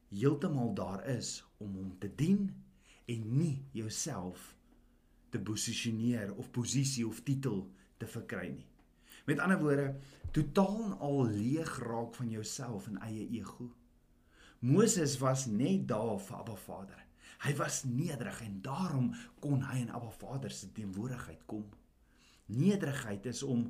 heeltemal 0.08 0.70
daar 0.78 1.02
is 1.12 1.42
om 1.60 1.74
hom 1.76 1.90
te 2.00 2.08
dien 2.08 2.46
en 3.12 3.26
nie 3.36 3.66
jouself 3.76 4.54
te 5.34 5.40
posisioneer 5.50 6.32
of 6.40 6.48
posisie 6.54 7.04
of 7.04 7.20
titel 7.26 7.66
te 8.00 8.08
verkry 8.08 8.46
nie. 8.54 8.64
Met 9.28 9.42
ander 9.44 9.60
woorde, 9.60 9.90
totaal 10.32 10.78
en 10.86 10.94
al 11.04 11.20
leeg 11.34 11.74
raak 11.84 12.16
van 12.16 12.30
jouself 12.32 12.86
en 12.88 12.96
eie 13.04 13.26
ego. 13.36 13.68
Moses 14.64 15.18
was 15.20 15.44
net 15.50 15.84
daar 15.90 16.16
vir 16.22 16.38
Abba 16.38 16.54
Vader. 16.62 17.02
Hy 17.44 17.52
was 17.60 17.82
nederig 17.84 18.40
en 18.46 18.62
daarom 18.64 19.12
kon 19.44 19.60
hy 19.66 19.82
in 19.82 19.92
Abba 19.92 20.14
Vader 20.22 20.56
se 20.56 20.70
teenwoordigheid 20.72 21.44
kom. 21.44 21.66
Nederigheid 22.46 23.28
is 23.28 23.42
om 23.44 23.66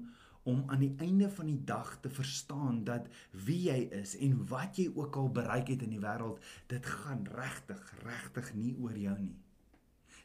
om 0.47 0.62
aan 0.67 0.83
die 0.85 0.95
einde 1.03 1.29
van 1.31 1.50
die 1.50 1.61
dag 1.69 1.97
te 2.03 2.11
verstaan 2.11 2.85
dat 2.87 3.09
wie 3.47 3.67
jy 3.67 3.81
is 3.99 4.15
en 4.23 4.38
wat 4.50 4.79
jy 4.79 4.87
ook 4.95 5.17
al 5.19 5.33
bereik 5.35 5.73
het 5.75 5.83
in 5.83 5.97
die 5.97 6.03
wêreld, 6.03 6.38
dit 6.71 6.87
gaan 6.87 7.26
regtig, 7.35 7.83
regtig 8.05 8.53
nie 8.55 8.76
oor 8.79 8.97
jou 8.97 9.17
nie. 9.19 9.35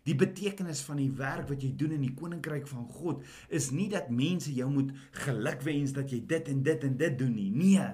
Die 0.06 0.16
betekenis 0.18 0.82
van 0.86 0.98
die 0.98 1.12
werk 1.18 1.50
wat 1.52 1.62
jy 1.62 1.72
doen 1.78 1.94
in 1.98 2.06
die 2.06 2.16
koninkryk 2.18 2.66
van 2.70 2.88
God 2.90 3.22
is 3.54 3.70
nie 3.74 3.88
dat 3.90 4.10
mense 4.10 4.54
jou 4.54 4.70
moet 4.74 4.94
gelukwens 5.26 5.94
dat 5.98 6.10
jy 6.14 6.24
dit 6.26 6.50
en 6.54 6.64
dit 6.66 6.86
en 6.90 6.98
dit 6.98 7.18
doen 7.20 7.34
nie. 7.38 7.50
Nee, 7.54 7.88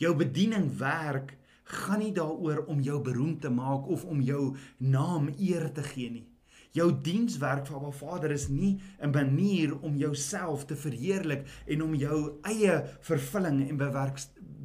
jou 0.00 0.12
bediening 0.16 0.68
werk 0.80 1.36
gaan 1.66 2.02
nie 2.04 2.12
daaroor 2.14 2.66
om 2.72 2.80
jou 2.84 3.00
beroemd 3.02 3.40
te 3.42 3.50
maak 3.50 3.88
of 3.88 4.04
om 4.04 4.20
jou 4.20 4.56
naam 4.78 5.32
eer 5.38 5.70
te 5.72 5.82
gee 5.82 6.10
nie. 6.10 6.26
Jou 6.76 6.90
dienswerk 6.92 7.64
vir 7.68 7.78
Abba 7.78 7.90
Vader 7.96 8.32
is 8.34 8.48
nie 8.48 8.80
'n 9.00 9.10
manier 9.10 9.72
om 9.80 9.96
jouself 9.96 10.66
te 10.66 10.76
verheerlik 10.76 11.48
en 11.66 11.82
om 11.82 11.94
jou 11.94 12.40
eie 12.42 12.84
vervulling 13.00 13.68
en 13.68 13.76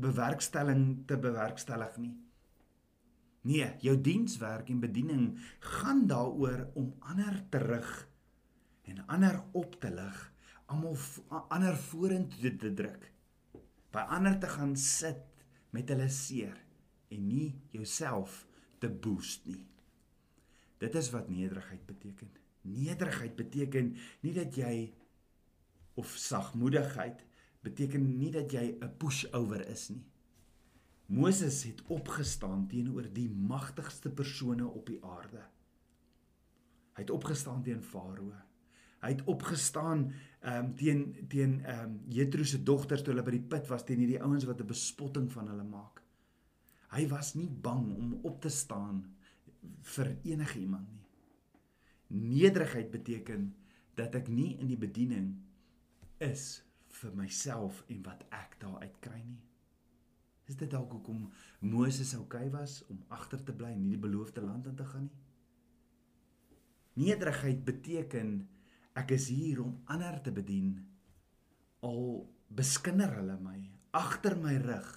bewerkstelling 0.02 1.08
te 1.08 1.18
bewerkstellig 1.18 1.98
nie. 1.98 2.18
Nee, 3.42 3.72
jou 3.80 4.02
dienswerk 4.02 4.70
en 4.70 4.80
bediening 4.80 5.40
gaan 5.60 6.08
daaroor 6.08 6.68
om 6.74 6.94
ander 7.00 7.44
te 7.50 7.58
rig 7.58 8.08
en 8.84 9.08
ander 9.08 9.44
op 9.52 9.80
te 9.80 9.90
lig, 9.90 10.34
almal 10.66 10.98
ander 11.50 11.78
vorentoe 11.78 12.56
te 12.56 12.74
druk. 12.74 13.12
By 13.92 14.00
ander 14.00 14.40
te 14.40 14.48
gaan 14.48 14.76
sit 14.76 15.46
met 15.70 15.90
hulle 15.90 16.10
seer 16.10 16.58
en 17.10 17.28
nie 17.28 17.56
jouself 17.70 18.46
te 18.80 18.90
boost 18.90 19.46
nie. 19.46 19.71
Dit 20.82 20.96
is 20.98 21.12
wat 21.14 21.30
nederigheid 21.30 21.86
beteken. 21.86 22.32
Nederigheid 22.62 23.36
beteken 23.36 23.94
nie 24.26 24.34
dat 24.34 24.56
jy 24.58 24.94
of 26.00 26.14
sagmoedigheid 26.18 27.22
beteken 27.62 28.06
nie 28.18 28.32
dat 28.34 28.52
jy 28.52 28.78
'n 28.82 28.98
pushover 28.98 29.62
is 29.68 29.90
nie. 29.90 30.06
Moses 31.06 31.64
het 31.64 31.82
opgestaan 31.92 32.68
teenoor 32.68 33.10
die 33.14 33.30
magtigste 33.30 34.10
persone 34.10 34.68
op 34.68 34.86
die 34.88 35.04
aarde. 35.04 35.44
Hy 36.96 37.04
het 37.04 37.10
opgestaan 37.10 37.64
teen 37.64 37.84
Farao. 37.84 38.34
Hy 39.02 39.10
het 39.10 39.24
opgestaan 39.26 40.14
ehm 40.42 40.66
um, 40.66 40.76
teen 40.76 41.28
teen 41.28 41.66
ehm 41.66 41.84
um, 41.84 42.00
Jethro 42.08 42.44
se 42.44 42.64
dogters 42.64 43.02
toe 43.02 43.14
hulle 43.14 43.26
by 43.26 43.32
die 43.32 43.48
put 43.54 43.68
was 43.68 43.84
teen 43.86 44.00
hierdie 44.00 44.22
ouens 44.22 44.46
wat 44.46 44.62
'n 44.62 44.68
bespotting 44.68 45.32
van 45.32 45.48
hulle 45.48 45.64
maak. 45.64 46.02
Hy 46.90 47.08
was 47.08 47.34
nie 47.34 47.50
bang 47.50 47.96
om 47.98 48.20
op 48.24 48.42
te 48.42 48.50
staan 48.50 49.16
vir 49.96 50.16
enige 50.24 50.60
iemand 50.60 50.90
nie. 50.92 51.06
Nederigheid 52.12 52.92
beteken 52.92 53.56
dat 53.96 54.16
ek 54.16 54.28
nie 54.28 54.58
in 54.60 54.68
die 54.72 54.80
bediening 54.80 55.34
is 56.22 56.62
vir 57.02 57.16
myself 57.16 57.84
en 57.90 58.02
wat 58.06 58.26
ek 58.36 58.58
daar 58.62 58.82
uit 58.84 59.00
kry 59.04 59.20
nie. 59.24 59.42
Is 60.50 60.58
dit 60.60 60.72
dalk 60.72 60.92
hoekom 60.92 61.30
Moses 61.64 62.14
oukei 62.18 62.50
was 62.52 62.82
om 62.92 63.04
agter 63.14 63.44
te 63.46 63.56
bly 63.56 63.72
en 63.72 63.84
nie 63.84 63.94
die 63.94 64.02
beloofde 64.02 64.44
land 64.44 64.68
in 64.68 64.76
te 64.76 64.88
gaan 64.88 65.08
nie? 65.08 65.20
Nederigheid 67.00 67.64
beteken 67.64 68.34
ek 69.00 69.14
is 69.16 69.30
hier 69.32 69.62
om 69.64 69.78
ander 69.88 70.18
te 70.24 70.34
bedien 70.36 70.74
al 71.88 72.02
beskinder 72.52 73.14
hulle 73.16 73.38
my 73.40 73.60
agter 73.96 74.36
my 74.40 74.58
rug 74.60 74.90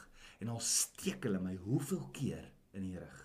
en 0.42 0.50
al 0.50 0.60
steek 0.60 1.24
hulle 1.26 1.40
my 1.42 1.54
hoeveel 1.62 2.08
keer 2.16 2.50
in 2.74 2.88
die 2.88 2.98
rug. 2.98 3.23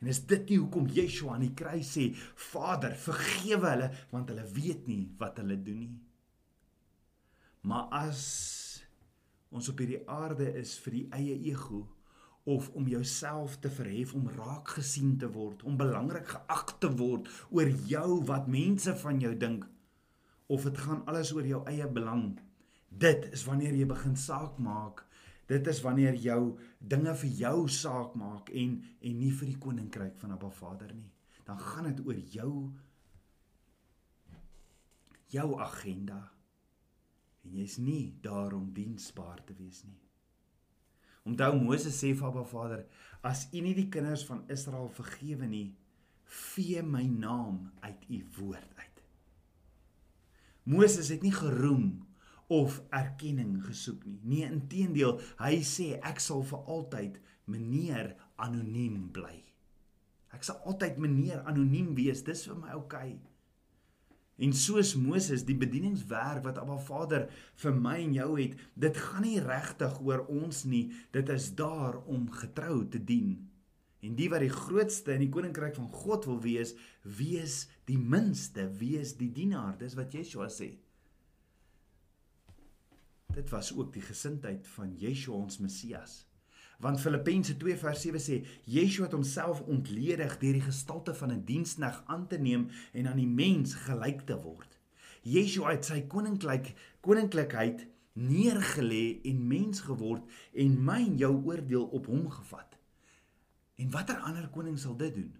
En 0.00 0.10
is 0.12 0.20
dit 0.28 0.50
nie 0.50 0.58
hoekom 0.60 0.88
Yeshua 0.92 1.36
aan 1.36 1.46
die 1.46 1.54
kruis 1.56 1.94
sê, 1.96 2.10
Vader, 2.50 2.96
vergewe 3.00 3.72
hulle 3.72 3.90
want 4.12 4.32
hulle 4.32 4.44
weet 4.56 4.88
nie 4.90 5.04
wat 5.20 5.40
hulle 5.40 5.56
doen 5.56 5.86
nie. 5.86 5.94
Maar 7.66 7.88
as 8.04 8.24
ons 9.50 9.70
op 9.72 9.80
hierdie 9.80 10.02
aarde 10.10 10.50
is 10.60 10.76
vir 10.84 10.98
die 10.98 11.06
eie 11.16 11.38
ego 11.50 11.86
of 12.46 12.68
om 12.78 12.86
jouself 12.86 13.56
te 13.58 13.70
verhef 13.72 14.12
om 14.14 14.28
raak 14.36 14.76
gesien 14.76 15.16
te 15.18 15.26
word, 15.34 15.64
om 15.66 15.78
belangrik 15.80 16.28
geag 16.30 16.76
te 16.78 16.92
word 17.00 17.26
oor 17.50 17.72
jou 17.90 18.20
wat 18.28 18.46
mense 18.52 18.94
van 19.00 19.18
jou 19.22 19.32
dink 19.34 19.66
of 20.46 20.62
dit 20.68 20.78
gaan 20.78 21.02
alles 21.10 21.32
oor 21.34 21.46
jou 21.46 21.64
eie 21.66 21.88
belang. 21.90 22.36
Dit 22.86 23.26
is 23.34 23.42
wanneer 23.48 23.74
jy 23.74 23.88
begin 23.90 24.14
saak 24.14 24.60
maak 24.62 25.05
Dit 25.46 25.66
is 25.70 25.80
wanneer 25.84 26.16
jou 26.18 26.56
dinge 26.78 27.14
vir 27.14 27.30
jou 27.40 27.68
saak 27.70 28.14
maak 28.18 28.50
en 28.50 28.80
en 29.00 29.18
nie 29.20 29.30
vir 29.30 29.52
die 29.52 29.60
koninkryk 29.62 30.16
van 30.18 30.34
Abba 30.34 30.50
Vader 30.50 30.94
nie. 30.94 31.12
Dan 31.46 31.58
gaan 31.62 31.86
dit 31.92 32.02
oor 32.06 32.18
jou 32.18 32.52
jou 35.30 35.46
agenda. 35.60 36.18
En 37.46 37.54
jy's 37.60 37.78
nie 37.78 38.16
daar 38.22 38.54
om 38.56 38.72
diensbaar 38.74 39.44
te 39.46 39.54
wees 39.58 39.84
nie. 39.86 40.00
Onthou 41.26 41.56
Moses 41.58 41.94
sê 41.98 42.12
vir 42.14 42.28
Abba 42.28 42.44
Vader, 42.46 42.84
as 43.22 43.48
U 43.52 43.62
nie 43.62 43.74
die 43.74 43.88
kinders 43.90 44.22
van 44.26 44.44
Israel 44.50 44.88
vergewe 44.94 45.46
nie, 45.50 45.74
vee 46.26 46.82
my 46.82 47.02
naam 47.06 47.64
uit 47.82 48.04
U 48.10 48.20
woord 48.38 48.78
uit. 48.78 49.02
Moses 50.66 51.10
het 51.14 51.22
nie 51.22 51.34
geroem 51.34 52.05
of 52.52 52.80
erkenning 52.94 53.58
gesoek 53.66 54.04
nie. 54.06 54.20
Nee, 54.22 54.50
inteendeel, 54.50 55.18
hy 55.40 55.60
sê 55.66 55.94
ek 56.06 56.22
sal 56.22 56.44
vir 56.46 56.70
altyd 56.76 57.20
meneer 57.50 58.14
anoniem 58.42 59.08
bly. 59.14 59.40
Ek 60.36 60.44
sal 60.46 60.60
altyd 60.68 61.00
meneer 61.00 61.42
anoniem 61.48 61.94
wees. 61.96 62.22
Dis 62.26 62.44
vir 62.46 62.58
my 62.60 62.74
oukei. 62.76 63.16
Okay. 63.16 63.36
En 64.36 64.52
soos 64.52 64.92
Moses 65.00 65.46
die 65.48 65.56
bedieningswerk 65.56 66.44
wat 66.44 66.58
Abba 66.60 66.76
Vader 66.76 67.24
vir 67.62 67.76
my 67.76 67.96
en 68.02 68.12
jou 68.18 68.30
het, 68.36 68.56
dit 68.76 68.98
gaan 69.00 69.24
nie 69.24 69.40
regtig 69.40 69.96
oor 70.04 70.26
ons 70.28 70.64
nie. 70.68 70.90
Dit 71.16 71.32
is 71.32 71.48
daar 71.56 71.96
om 72.04 72.28
getrou 72.32 72.82
te 72.92 73.00
dien. 73.00 73.38
En 74.04 74.12
die 74.18 74.28
wat 74.30 74.44
die 74.44 74.52
grootste 74.52 75.14
in 75.16 75.24
die 75.24 75.32
koninkryk 75.32 75.78
van 75.78 75.88
God 75.88 76.28
wil 76.28 76.42
wees, 76.44 76.74
wees 77.02 77.64
die 77.88 77.96
minste, 77.98 78.68
wees 78.76 79.16
die 79.16 79.32
dienaar. 79.32 79.78
Dis 79.80 79.96
wat 79.96 80.12
Yeshua 80.14 80.50
sê. 80.52 80.74
Dit 83.36 83.50
was 83.50 83.76
ook 83.76 83.92
die 83.92 84.02
gesindheid 84.02 84.68
van 84.68 84.94
Yeshua 84.96 85.34
ons 85.34 85.58
Messias. 85.58 86.24
Want 86.80 87.00
Filippense 87.00 87.56
2 87.56 87.76
vers 87.76 88.00
7 88.00 88.20
sê 88.20 88.36
Yeshua 88.64 89.04
het 89.04 89.16
homself 89.16 89.60
ontledig 89.60 90.38
deur 90.40 90.56
die 90.56 90.64
gestalte 90.64 91.14
van 91.14 91.32
'n 91.32 91.44
diensknegt 91.44 92.06
aan 92.06 92.26
te 92.26 92.38
neem 92.38 92.68
en 92.92 93.08
aan 93.08 93.20
die 93.20 93.28
mens 93.28 93.74
gelyk 93.74 94.20
te 94.26 94.40
word. 94.40 94.78
Yeshua 95.22 95.70
het 95.70 95.84
sy 95.84 96.00
koninkryk 96.06 96.72
koninklikheid 97.00 97.86
neergelê 98.12 99.20
en 99.22 99.46
mens 99.46 99.80
geword 99.80 100.24
en 100.52 100.84
my 100.84 101.00
en 101.04 101.16
jou 101.16 101.44
oordeel 101.44 101.84
op 101.84 102.06
hom 102.06 102.30
gevat. 102.30 102.78
En 103.74 103.90
watter 103.90 104.16
ander 104.16 104.48
koning 104.48 104.78
sal 104.78 104.96
dit 104.96 105.14
doen? 105.14 105.36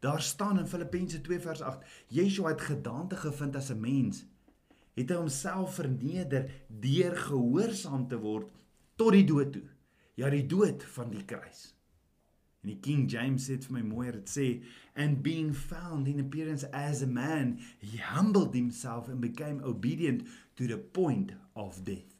Daar 0.00 0.22
staan 0.22 0.58
in 0.58 0.66
Filippense 0.66 1.20
2 1.20 1.40
vers 1.40 1.60
8: 1.60 1.84
Yeshua 2.06 2.48
het 2.48 2.60
gedaante 2.60 3.16
gevind 3.16 3.56
as 3.56 3.70
'n 3.70 3.80
mens, 3.80 4.24
het 4.98 5.10
hy 5.12 5.18
homself 5.20 5.78
verneder 5.78 6.48
deur 6.68 7.16
gehoorsaam 7.28 8.08
te 8.10 8.18
word 8.20 8.50
tot 8.98 9.14
die 9.14 9.26
dood 9.26 9.52
toe. 9.54 9.66
Ja, 10.18 10.30
die 10.34 10.46
dood 10.50 10.82
van 10.96 11.12
die 11.14 11.22
kruis. 11.22 11.68
En 12.64 12.72
die 12.72 12.80
King 12.82 13.06
James 13.10 13.46
sê 13.46 13.54
vir 13.62 13.76
my 13.76 13.84
mooier 13.86 14.18
dit 14.18 14.32
sê 14.32 14.48
and 14.98 15.22
being 15.22 15.52
found 15.54 16.08
in 16.10 16.18
appearance 16.18 16.66
as 16.74 17.04
a 17.06 17.06
man 17.06 17.54
he 17.78 18.00
humbled 18.02 18.56
himself 18.58 19.08
and 19.08 19.22
became 19.22 19.62
obedient 19.62 20.26
to 20.58 20.66
the 20.66 20.78
point 20.78 21.32
of 21.54 21.84
death. 21.86 22.16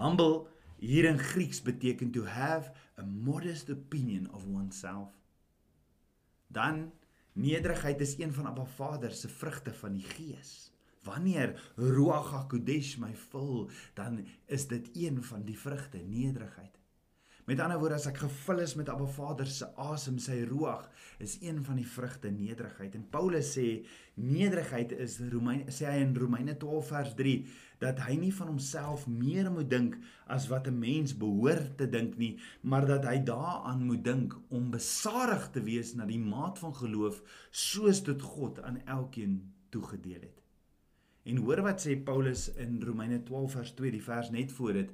Humble 0.00 0.48
hier 0.80 1.04
in 1.10 1.20
Grieks 1.20 1.60
beteken 1.62 2.12
to 2.12 2.24
have 2.24 2.72
a 2.96 3.04
modest 3.04 3.68
opinion 3.70 4.30
of 4.32 4.46
oneself. 4.48 5.12
Dan 6.48 6.92
nederigheid 7.32 8.00
is 8.00 8.18
een 8.18 8.32
van 8.32 8.46
Abba 8.46 8.64
Vader 8.64 9.12
se 9.12 9.28
vrugte 9.28 9.74
van 9.74 9.92
die 9.92 10.02
Gees. 10.02 10.73
Wanneer 11.04 11.54
Ruach 11.76 12.32
HaKodesh 12.32 12.96
my 13.02 13.12
vul, 13.30 13.68
dan 13.94 14.24
is 14.46 14.66
dit 14.68 14.90
een 14.94 15.22
van 15.24 15.44
die 15.44 15.58
vrugte, 15.58 15.98
nederigheid. 15.98 16.78
Met 17.44 17.60
ander 17.60 17.76
woorde 17.76 17.98
as 17.98 18.06
ek 18.08 18.22
gevul 18.22 18.62
is 18.64 18.72
met 18.72 18.88
Abba 18.88 19.04
Vader 19.04 19.48
se 19.52 19.66
asem, 19.76 20.16
sy 20.16 20.38
ruach, 20.48 20.86
is 21.20 21.34
een 21.44 21.58
van 21.66 21.76
die 21.76 21.84
vrugte 21.84 22.30
nederigheid. 22.32 22.94
En 22.96 23.02
Paulus 23.12 23.50
sê 23.52 23.66
nederigheid 24.16 24.94
is 24.96 25.18
Romeine 25.28 25.74
sê 25.74 25.84
hy 25.90 25.98
in 26.06 26.14
Romeine 26.16 26.54
12 26.62 26.88
vers 26.94 27.10
3 27.18 27.34
dat 27.84 28.00
hy 28.06 28.16
nie 28.16 28.30
van 28.32 28.48
homself 28.48 29.04
meer 29.10 29.50
moet 29.52 29.68
dink 29.68 29.98
as 30.32 30.46
wat 30.48 30.70
'n 30.70 30.78
mens 30.78 31.12
behoort 31.12 31.76
te 31.76 31.88
dink 31.90 32.16
nie, 32.16 32.38
maar 32.62 32.86
dat 32.86 33.04
hy 33.04 33.18
daaraan 33.20 33.84
moet 33.84 34.04
dink 34.04 34.38
om 34.48 34.70
besadig 34.70 35.50
te 35.52 35.60
wees 35.60 35.92
na 35.94 36.06
die 36.06 36.22
maat 36.22 36.58
van 36.58 36.72
geloof 36.72 37.20
soos 37.50 38.00
dit 38.08 38.22
God 38.22 38.62
aan 38.62 38.80
elkeen 38.86 39.52
toegedeel 39.68 40.24
het. 40.24 40.43
En 41.24 41.40
hoor 41.40 41.62
wat 41.64 41.80
sê 41.80 41.96
Paulus 41.96 42.50
in 42.60 42.82
Romeine 42.84 43.22
12 43.24 43.56
vers 43.56 43.72
2, 43.78 43.94
die 43.96 44.04
vers 44.04 44.30
net 44.30 44.52
voor 44.52 44.76
dit, 44.76 44.90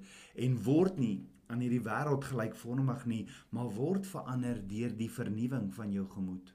en 0.47 0.63
word 0.63 1.01
nie 1.03 1.17
aan 1.51 1.63
hierdie 1.65 1.83
wêreld 1.83 2.29
gelykvormig 2.31 3.05
nie, 3.11 3.25
maar 3.51 3.73
word 3.75 4.07
verander 4.07 4.61
deur 4.71 4.95
die 4.95 5.11
vernuwing 5.11 5.73
van 5.75 5.91
jou 5.93 6.07
gemoed. 6.15 6.55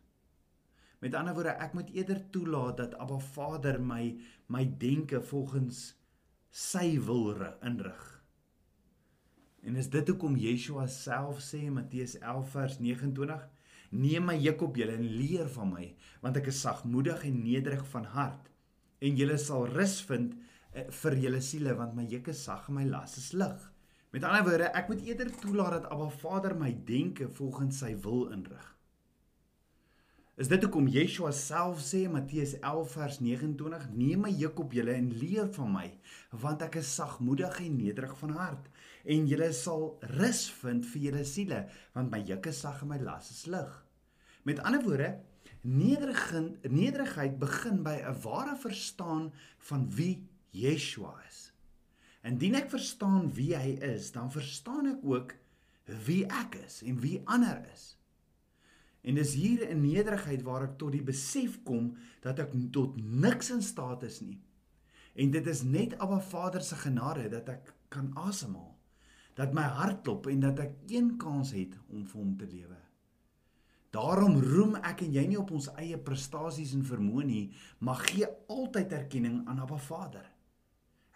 Met 1.03 1.17
ander 1.19 1.35
woorde, 1.35 1.57
ek 1.59 1.75
moet 1.75 1.91
eerder 1.93 2.21
toelaat 2.31 2.79
dat 2.79 2.95
Abba 3.03 3.19
Vader 3.19 3.81
my 3.83 4.15
my 4.47 4.63
denke 4.79 5.19
volgens 5.21 5.91
sy 6.55 6.95
wil 7.03 7.35
inrig. 7.65 8.03
En 9.65 9.75
is 9.75 9.89
dit 9.89 10.07
hoekom 10.07 10.37
Yeshua 10.37 10.85
self 10.87 11.41
sê 11.43 11.65
in 11.67 11.75
Matteus 11.75 12.15
11 12.21 12.49
vers 12.53 12.79
29: 12.79 13.45
Neem 13.91 14.27
my 14.29 14.35
juk 14.39 14.61
op 14.61 14.77
julle 14.77 14.95
en 14.95 15.07
leer 15.19 15.49
van 15.57 15.71
my, 15.73 15.85
want 16.21 16.37
ek 16.37 16.51
is 16.51 16.61
sagmoedig 16.61 17.25
en 17.27 17.41
nederig 17.43 17.85
van 17.91 18.05
hart, 18.15 18.51
en 19.05 19.17
julle 19.19 19.37
sal 19.41 19.67
rus 19.69 19.99
vind 20.09 20.35
eh, 20.73 20.87
vir 21.01 21.17
julle 21.23 21.41
siele, 21.43 21.75
want 21.77 21.95
my 21.97 22.05
juk 22.09 22.31
is 22.33 22.43
sag 22.47 22.69
en 22.69 22.79
my 22.79 22.85
las 22.89 23.17
is 23.21 23.31
lig. 23.37 23.71
Met 24.15 24.23
ander 24.23 24.45
woorde, 24.47 24.71
ek 24.79 24.87
moet 24.91 25.03
eerder 25.03 25.29
toelaat 25.41 25.75
dat 25.79 25.91
Abba 25.91 26.07
Vader 26.21 26.55
my 26.57 26.71
denke 26.87 27.27
volgens 27.35 27.81
sy 27.83 27.91
wil 28.05 28.29
inrig. 28.31 28.71
Is 30.39 30.49
dit 30.51 30.63
hoekom 30.65 30.89
Yeshua 30.91 31.29
self 31.31 31.79
sê 31.79 32.01
in 32.03 32.11
Matteus 32.11 32.57
11 32.57 32.95
vers 32.97 33.17
29: 33.23 33.85
"Neem 33.95 34.25
my 34.25 34.31
juk 34.35 34.57
op 34.59 34.73
julle 34.75 34.91
en 34.91 35.13
leer 35.19 35.47
van 35.55 35.71
my, 35.71 35.85
want 36.31 36.63
ek 36.65 36.75
is 36.81 36.95
sagmoedig 36.95 37.61
en 37.63 37.77
nederig 37.77 38.17
van 38.19 38.33
hart, 38.35 38.65
en 39.05 39.29
julle 39.31 39.47
sal 39.55 39.85
rus 40.17 40.41
vind 40.59 40.87
vir 40.91 41.05
julle 41.07 41.23
siele, 41.23 41.61
want 41.93 42.11
my 42.11 42.19
juk 42.19 42.49
is 42.51 42.59
sag 42.59 42.81
en 42.83 42.91
my 42.91 42.99
las 42.99 43.31
is 43.31 43.45
lig." 43.47 43.71
Met 44.43 44.59
ander 44.59 44.83
woorde, 44.83 45.13
nederigheid 45.65 47.39
begin 47.39 47.83
by 47.83 47.97
'n 48.01 48.21
ware 48.21 48.55
verstaan 48.55 49.33
van 49.57 49.89
wie 49.95 50.27
Yeshua 50.49 51.15
is. 51.27 51.53
Indien 52.23 52.55
ek 52.55 52.69
verstaan 52.69 53.33
wie 53.33 53.55
hy 53.55 53.77
is, 53.81 54.11
dan 54.11 54.31
verstaan 54.31 54.85
ek 54.85 55.03
ook 55.03 55.35
wie 56.05 56.25
ek 56.25 56.55
is 56.65 56.81
en 56.81 56.99
wie 56.99 57.21
ander 57.25 57.61
is. 57.73 57.97
En 59.05 59.15
dis 59.15 59.33
hier 59.33 59.69
in 59.69 59.83
nederigheid 59.85 60.41
waar 60.41 60.65
ek 60.65 60.77
tot 60.81 60.95
die 60.95 61.03
besef 61.05 61.59
kom 61.63 61.91
dat 62.25 62.39
ek 62.41 62.55
tot 62.73 62.97
niks 62.97 63.51
in 63.53 63.61
staat 63.61 64.03
is 64.07 64.19
nie. 64.25 64.39
En 65.13 65.31
dit 65.31 65.47
is 65.47 65.61
net 65.63 65.93
Abba 66.01 66.19
Vader 66.19 66.61
se 66.65 66.75
genade 66.75 67.29
dat 67.29 67.49
ek 67.49 67.73
kan 67.93 68.09
asemhaal. 68.17 68.73
Dat 69.37 69.53
my 69.53 69.67
hart 69.77 70.01
klop 70.03 70.27
en 70.31 70.39
dat 70.39 70.59
ek 70.59 70.73
een 70.89 71.13
kans 71.21 71.53
het 71.53 71.77
om 71.87 72.05
vir 72.07 72.19
hom 72.21 72.33
te 72.39 72.47
lewe. 72.49 72.79
Daarom 73.95 74.39
roem 74.43 74.75
ek 74.83 75.05
en 75.05 75.13
jy 75.15 75.23
nie 75.29 75.39
op 75.39 75.53
ons 75.55 75.69
eie 75.79 75.97
prestasies 76.01 76.73
en 76.75 76.83
vermoë 76.83 77.25
nie, 77.29 77.43
maar 77.79 78.01
gee 78.09 78.27
altyd 78.51 78.95
erkenning 78.97 79.43
aan 79.47 79.61
Abba 79.63 79.77
Vader. 79.79 80.25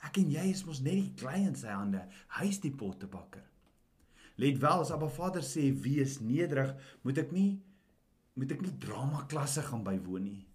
Ek 0.07 0.21
en 0.21 0.29
jy 0.31 0.45
is 0.53 0.63
mos 0.63 0.79
net 0.85 0.95
die 0.95 1.15
klei 1.19 1.41
in 1.43 1.57
sy 1.59 1.73
hande. 1.73 2.05
Hy's 2.37 2.61
die 2.63 2.71
pottebakker. 2.71 3.43
Let 4.39 4.61
wel, 4.63 4.85
as 4.85 4.93
Abba 4.95 5.09
Vader 5.11 5.43
sê 5.43 5.65
wees 5.83 6.21
nederig, 6.23 6.71
moet 7.03 7.19
ek 7.25 7.35
nie 7.35 7.49
moet 8.39 8.53
ek 8.55 8.61
nie 8.63 8.77
drama 8.79 9.25
klasse 9.27 9.59
gaan 9.67 9.81
bywoon 9.83 10.23
nie. 10.23 10.45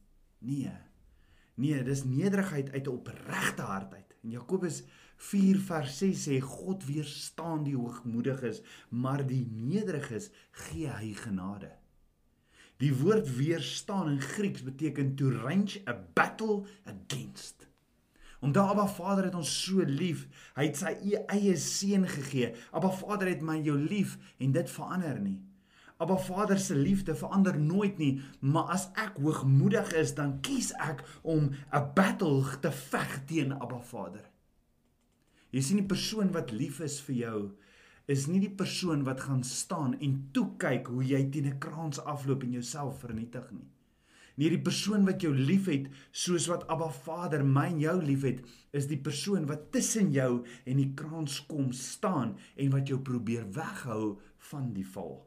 Nee. 0.49 0.73
Nee, 1.61 1.83
dis 1.85 2.07
nederigheid 2.09 2.71
uit 2.73 2.87
'n 2.87 2.95
opregte 2.95 3.63
hart 3.63 3.93
uit. 3.93 4.17
En 4.25 4.31
Jakobus 4.31 4.85
4 5.17 5.59
vers 5.61 5.99
6 5.99 6.25
sê 6.29 6.41
God 6.41 6.87
weerstaan 6.87 7.65
die 7.65 7.77
hoogmoediges, 7.77 8.63
maar 8.89 9.27
die 9.27 9.45
nederiges 9.51 10.31
gee 10.51 10.89
hy 10.89 11.13
genade. 11.13 11.84
Die 12.85 12.93
woord 12.93 13.37
weerstaan 13.37 14.11
in 14.11 14.21
Grieks 14.21 14.63
beteken 14.63 15.15
to 15.17 15.31
range 15.31 15.81
a 15.89 15.97
battle 16.13 16.65
against. 16.85 17.69
Omdat 18.41 18.71
Abba 18.71 18.87
Vader 18.87 19.25
het 19.25 19.35
ons 19.35 19.53
so 19.65 19.81
lief. 19.89 20.27
Hy 20.53 20.67
het 20.69 20.77
sy 20.77 20.93
e-, 20.93 21.23
eie 21.33 21.55
seun 21.57 22.05
gegee. 22.09 22.51
Abba 22.77 22.91
Vader 22.93 23.31
het 23.33 23.41
my 23.41 23.57
jou 23.65 23.79
lief 23.81 24.19
en 24.37 24.53
dit 24.53 24.69
verander 24.69 25.17
nie. 25.23 25.39
Abba 25.97 26.19
Vader 26.21 26.61
se 26.61 26.77
liefde 26.77 27.15
verander 27.17 27.57
nooit 27.57 27.97
nie, 28.03 28.19
maar 28.41 28.75
as 28.75 28.91
ek 29.01 29.17
hoogmoedig 29.23 29.95
is, 29.97 30.13
dan 30.19 30.41
kies 30.45 30.75
ek 30.83 31.01
om 31.23 31.55
'n 31.55 31.91
battle 31.97 32.59
te 32.61 32.73
veg 32.73 33.21
teen 33.31 33.57
Abba 33.57 33.81
Vader. 33.81 34.29
Jy 35.55 35.61
sien 35.63 35.81
die 35.81 35.93
persoon 35.95 36.33
wat 36.33 36.53
lief 36.53 36.81
is 36.81 37.01
vir 37.01 37.17
jou 37.17 37.39
is 38.07 38.27
nie 38.29 38.41
die 38.41 38.53
persoon 38.53 39.05
wat 39.05 39.21
gaan 39.27 39.45
staan 39.45 39.95
en 40.01 40.19
toe 40.37 40.49
kyk 40.61 40.91
hoe 40.93 41.05
jy 41.05 41.23
teen 41.31 41.47
'n 41.49 41.59
kraans 41.59 42.01
afloop 42.01 42.43
en 42.43 42.53
jouself 42.53 43.01
vernietig 43.01 43.51
nie. 43.51 43.69
Nee, 44.37 44.51
die 44.51 44.63
persoon 44.63 45.05
wat 45.07 45.23
jou 45.23 45.31
liefhet, 45.35 45.87
soos 46.11 46.49
wat 46.51 46.67
Abba 46.67 46.89
Vader 46.91 47.45
my 47.45 47.69
en 47.71 47.81
jou 47.81 48.03
liefhet, 48.03 48.41
is 48.73 48.89
die 48.91 48.99
persoon 48.99 49.47
wat 49.47 49.71
tussen 49.71 50.11
jou 50.13 50.45
en 50.67 50.77
die 50.77 50.91
kraans 50.99 51.47
kom 51.47 51.71
staan 51.73 52.35
en 52.57 52.71
wat 52.71 52.91
jou 52.91 52.99
probeer 52.99 53.47
weghou 53.55 54.19
van 54.51 54.73
die 54.75 54.87
val. 54.87 55.23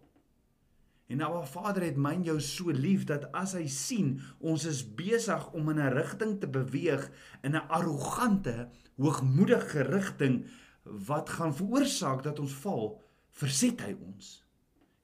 En 1.08 1.24
Abba 1.24 1.46
Vader 1.48 1.86
het 1.88 1.96
my 1.96 2.18
en 2.18 2.26
jou 2.28 2.40
so 2.44 2.74
lief 2.76 3.06
dat 3.08 3.30
as 3.32 3.54
hy 3.56 3.64
sien 3.72 4.18
ons 4.44 4.66
is 4.68 4.84
besig 4.84 5.46
om 5.56 5.70
in 5.72 5.80
'n 5.80 5.94
rigting 5.96 6.40
te 6.42 6.48
beweeg 6.48 7.10
in 7.44 7.56
'n 7.56 7.68
arrogante, 7.70 8.68
hoogmoedige 8.98 9.88
rigting 9.88 10.44
wat 11.08 11.30
gaan 11.30 11.56
veroorsaak 11.56 12.24
dat 12.24 12.40
ons 12.40 12.54
val, 12.64 12.96
verset 13.38 13.82
hy 13.86 13.94
ons. 13.94 14.32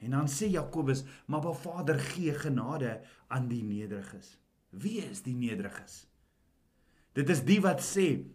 En 0.03 0.17
dan 0.17 0.27
sê 0.27 0.49
Jakobus, 0.51 1.03
maar 1.25 1.41
Ba 1.41 1.53
Vader 1.55 1.99
gee 1.99 2.33
genade 2.35 3.01
aan 3.27 3.47
die 3.47 3.63
nederiges. 3.63 4.37
Wie 4.69 4.99
is 5.05 5.21
die 5.23 5.35
nederiges? 5.35 6.03
Dit 7.13 7.29
is 7.29 7.43
die 7.45 7.61
wat 7.61 7.81
sê, 7.81 8.25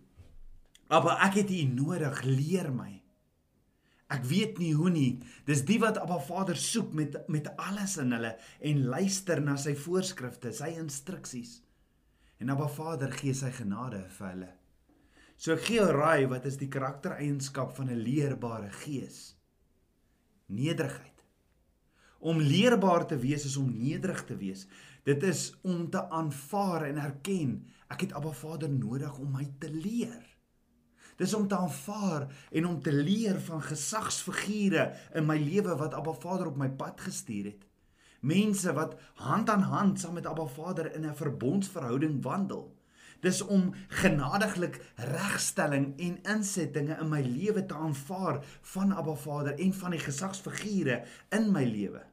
"Abba, 0.89 1.19
ek 1.27 1.35
het 1.35 1.51
U 1.51 1.63
nodig, 1.65 2.23
leer 2.23 2.73
my." 2.73 3.03
Ek 4.09 4.25
weet 4.25 4.59
nie 4.59 4.73
hoe 4.73 4.91
nie. 4.91 5.21
Dis 5.45 5.65
die 5.65 5.79
wat 5.79 5.99
Abba 5.99 6.19
Vader 6.19 6.57
soek 6.57 6.93
met 6.93 7.29
met 7.29 7.51
alles 7.57 7.97
in 7.97 8.13
hulle 8.13 8.39
en 8.61 8.85
luister 8.85 9.41
na 9.41 9.57
sy 9.57 9.75
voorskrifte, 9.75 10.53
sy 10.53 10.69
instruksies. 10.81 11.63
En 12.41 12.49
Abba 12.49 12.69
Vader 12.69 13.13
gee 13.13 13.35
sy 13.35 13.51
genade 13.51 14.07
vir 14.09 14.29
hulle. 14.29 14.58
So 15.39 15.55
gee 15.55 15.85
raai 15.95 16.27
wat 16.27 16.49
is 16.51 16.57
die 16.59 16.67
karaktereienskap 16.67 17.77
van 17.77 17.91
'n 17.95 18.03
leerbare 18.03 18.71
gees? 18.83 19.39
Nederigheid. 20.47 21.25
Om 22.19 22.41
leerbaar 22.41 23.07
te 23.07 23.17
wees 23.17 23.45
is 23.45 23.57
om 23.57 23.71
nederig 23.79 24.25
te 24.25 24.37
wees. 24.37 24.67
Dit 25.05 25.23
is 25.23 25.55
om 25.63 25.91
te 25.91 26.11
aanvaar 26.11 26.83
en 26.83 26.99
erken 26.99 27.67
ek 27.89 28.01
het 28.01 28.13
Abba 28.13 28.31
Vader 28.31 28.71
nodig 28.71 29.19
om 29.19 29.31
my 29.31 29.47
te 29.59 29.71
leer. 29.71 30.37
Dis 31.17 31.35
om 31.35 31.49
te 31.49 31.57
aanvaar 31.57 32.27
en 32.51 32.67
om 32.67 32.83
te 32.83 32.93
leer 32.93 33.41
van 33.41 33.63
gesagsfigure 33.63 34.95
in 35.15 35.27
my 35.27 35.39
lewe 35.39 35.77
wat 35.77 35.95
Abba 35.95 36.13
Vader 36.13 36.47
op 36.47 36.57
my 36.57 36.71
pad 36.71 37.01
gestuur 37.01 37.45
het. 37.45 37.67
Mense 38.21 38.73
wat 38.73 38.99
hand 39.15 39.51
aan 39.51 39.63
hand 39.63 40.01
saam 40.01 40.15
met 40.15 40.27
Abba 40.27 40.47
Vader 40.47 40.95
in 40.95 41.07
'n 41.07 41.15
verbondsverhouding 41.15 42.23
wandel. 42.23 42.78
Dis 43.21 43.41
om 43.43 43.73
genadiglik 43.89 44.79
regstelling 45.11 45.91
en 45.99 46.21
insettinge 46.37 46.99
in 47.01 47.11
my 47.11 47.21
lewe 47.25 47.65
te 47.67 47.75
aanvaar 47.75 48.45
van 48.75 48.95
Abba 48.95 49.15
Vader 49.15 49.59
en 49.59 49.75
van 49.75 49.97
die 49.97 50.03
gesagsfigure 50.03 51.03
in 51.35 51.51
my 51.53 51.65
lewe. 51.67 52.05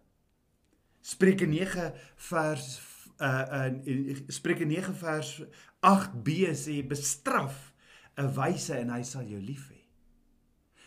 Spreuke 1.05 1.45
9 1.45 1.91
vers 2.31 2.81
uh 3.21 3.45
uh 3.57 4.23
Spreuke 4.27 4.65
9 4.65 4.95
vers 4.95 5.43
8b 5.85 6.51
sê 6.57 6.81
bestraf 6.87 7.71
'n 8.17 8.31
wyse 8.35 8.73
en 8.73 8.89
hy 8.89 9.03
sal 9.03 9.27
jou 9.29 9.39
lief 9.39 9.69
hê. 9.69 9.81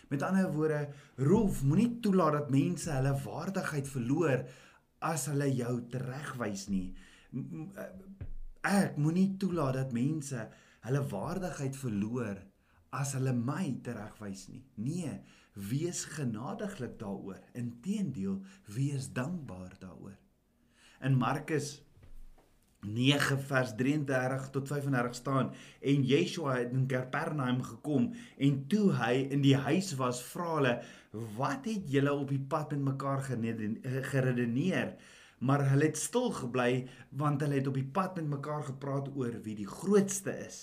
Met 0.08 0.22
ander 0.22 0.52
woorde, 0.52 0.88
Rolf 1.16 1.62
moenie 1.62 2.00
toelaat 2.00 2.32
dat 2.32 2.50
mense 2.50 2.90
hulle 2.90 3.12
waardigheid 3.24 3.88
verloor 3.88 4.44
as 5.04 5.26
hulle 5.30 5.48
jou 5.54 5.74
teregwys 5.92 6.66
nie. 6.72 6.94
Ek 8.68 8.98
moenie 9.00 9.30
toelaat 9.40 9.78
dat 9.78 9.92
mense 9.96 10.42
hulle 10.84 11.00
waardigheid 11.08 11.76
verloor 11.80 12.40
as 12.98 13.14
hulle 13.16 13.32
my 13.32 13.64
teregwys 13.84 14.42
nie. 14.52 14.60
Nee, 14.76 15.12
wees 15.70 16.04
genadiglik 16.12 16.98
daaroor. 17.00 17.40
Inteendeel, 17.56 18.42
wees 18.74 19.08
dankbaar 19.16 19.72
daaroor. 19.80 20.18
In 21.00 21.16
Markus 21.16 21.78
9 22.84 23.40
vers 23.48 23.72
33 23.78 24.50
tot 24.54 24.68
35 24.68 25.14
staan 25.14 25.52
en 25.80 26.04
Yeshua 26.06 26.58
het 26.60 26.72
in 26.76 26.86
Kapernaum 26.86 27.62
gekom 27.66 28.12
en 28.36 28.60
toe 28.70 28.92
hy 29.00 29.14
in 29.34 29.42
die 29.42 29.56
huis 29.56 29.94
was 29.98 30.20
vra 30.22 30.52
hulle 30.58 30.74
wat 31.40 31.66
het 31.66 31.88
julle 31.90 32.12
op 32.14 32.28
die 32.30 32.42
pad 32.52 32.76
met 32.76 32.84
mekaar 32.92 33.24
geredeneer 34.12 34.94
maar 35.38 35.66
hulle 35.70 35.90
het 35.90 36.00
stil 36.00 36.30
gebly 36.40 36.72
want 37.20 37.44
hulle 37.44 37.60
het 37.60 37.70
op 37.70 37.78
die 37.78 37.86
pad 38.00 38.18
met 38.18 38.32
mekaar 38.38 38.66
gepraat 38.72 39.12
oor 39.14 39.38
wie 39.44 39.56
die 39.58 39.68
grootste 39.68 40.34
is 40.46 40.60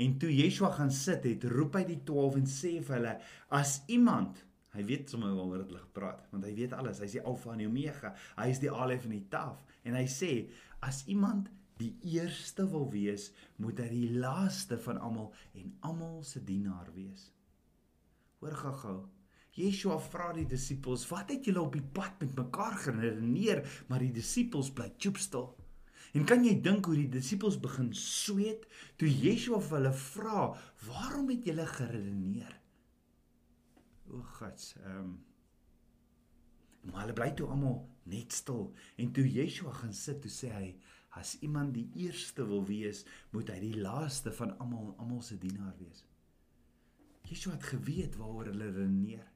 en 0.00 0.18
toe 0.22 0.30
Yeshua 0.32 0.70
gaan 0.76 0.92
sit 0.94 1.26
het 1.28 1.44
roep 1.50 1.80
hy 1.80 1.84
die 1.88 2.00
12 2.08 2.40
en 2.40 2.48
sê 2.48 2.76
vir 2.78 2.98
hulle 2.98 3.18
as 3.60 3.80
iemand 3.88 4.44
hy 4.76 4.84
weet 4.86 5.10
sommer 5.10 5.32
waaroor 5.34 5.64
hulle 5.66 5.84
gepraat 5.84 6.26
want 6.30 6.46
hy 6.46 6.54
weet 6.58 6.76
alles 6.76 7.02
hy 7.02 7.08
is 7.10 7.18
die 7.18 7.26
alfa 7.26 7.54
en 7.54 7.64
die 7.64 7.70
omega 7.70 8.14
hy 8.36 8.50
is 8.52 8.62
die 8.62 8.70
alef 8.70 9.08
en 9.08 9.16
die 9.16 9.26
taf 9.32 9.64
en 9.84 9.96
hy 9.96 10.06
sê 10.10 10.34
As 10.80 11.04
iemand 11.06 11.50
die 11.76 11.92
eerste 12.02 12.64
wil 12.70 12.88
wees, 12.92 13.30
moet 13.60 13.80
hy 13.84 13.88
die 13.92 14.18
laaste 14.20 14.78
van 14.80 15.00
almal 15.00 15.30
en 15.56 15.72
almal 15.84 16.22
se 16.24 16.40
dienaar 16.44 16.88
wees. 16.96 17.30
Hoor 18.40 18.56
gou-gou. 18.56 18.98
Yeshua 19.58 19.98
vra 19.98 20.32
die 20.32 20.46
disippels, 20.46 21.08
"Wat 21.08 21.30
het 21.30 21.44
julle 21.44 21.60
op 21.60 21.72
die 21.72 21.82
pad 21.82 22.20
met 22.20 22.36
mekaar 22.36 22.76
geredeneer?" 22.76 23.84
Maar 23.88 23.98
die 23.98 24.12
disippels 24.12 24.70
bly 24.72 24.92
choopstil. 24.98 25.56
En 26.12 26.24
kan 26.24 26.44
jy 26.44 26.60
dink 26.60 26.84
hoe 26.84 26.94
die 26.94 27.08
disippels 27.08 27.60
begin 27.60 27.92
sweet 27.94 28.66
toe 28.96 29.08
Yeshua 29.08 29.60
vir 29.60 29.78
hulle 29.78 29.92
vra, 29.92 30.56
"Waarom 30.86 31.28
het 31.28 31.44
julle 31.44 31.66
geredeneer?" 31.66 32.60
O 34.10 34.22
God, 34.22 34.74
ehm 34.84 34.98
um, 34.98 35.18
Maar 36.80 37.00
hulle 37.00 37.12
bly 37.12 37.32
toe 37.36 37.48
almal 37.52 37.82
net 38.08 38.32
stil 38.32 38.70
en 38.96 39.12
toe 39.12 39.26
Yeshua 39.28 39.72
gaan 39.82 39.92
sit, 39.92 40.22
toe 40.24 40.32
sê 40.32 40.52
hy 40.54 40.68
as 41.20 41.34
iemand 41.44 41.74
die 41.74 41.88
eerste 42.06 42.46
wil 42.46 42.62
wees, 42.68 43.02
moet 43.34 43.50
hy 43.52 43.58
die 43.60 43.82
laaste 43.82 44.32
van 44.32 44.54
almal 44.62 44.94
almal 45.02 45.20
se 45.26 45.36
dienaar 45.42 45.74
wees. 45.80 46.04
Yeshua 47.28 47.56
het 47.58 47.68
geweet 47.74 48.16
waaroor 48.18 48.48
hulle 48.52 48.70
redeneer. 48.70 49.26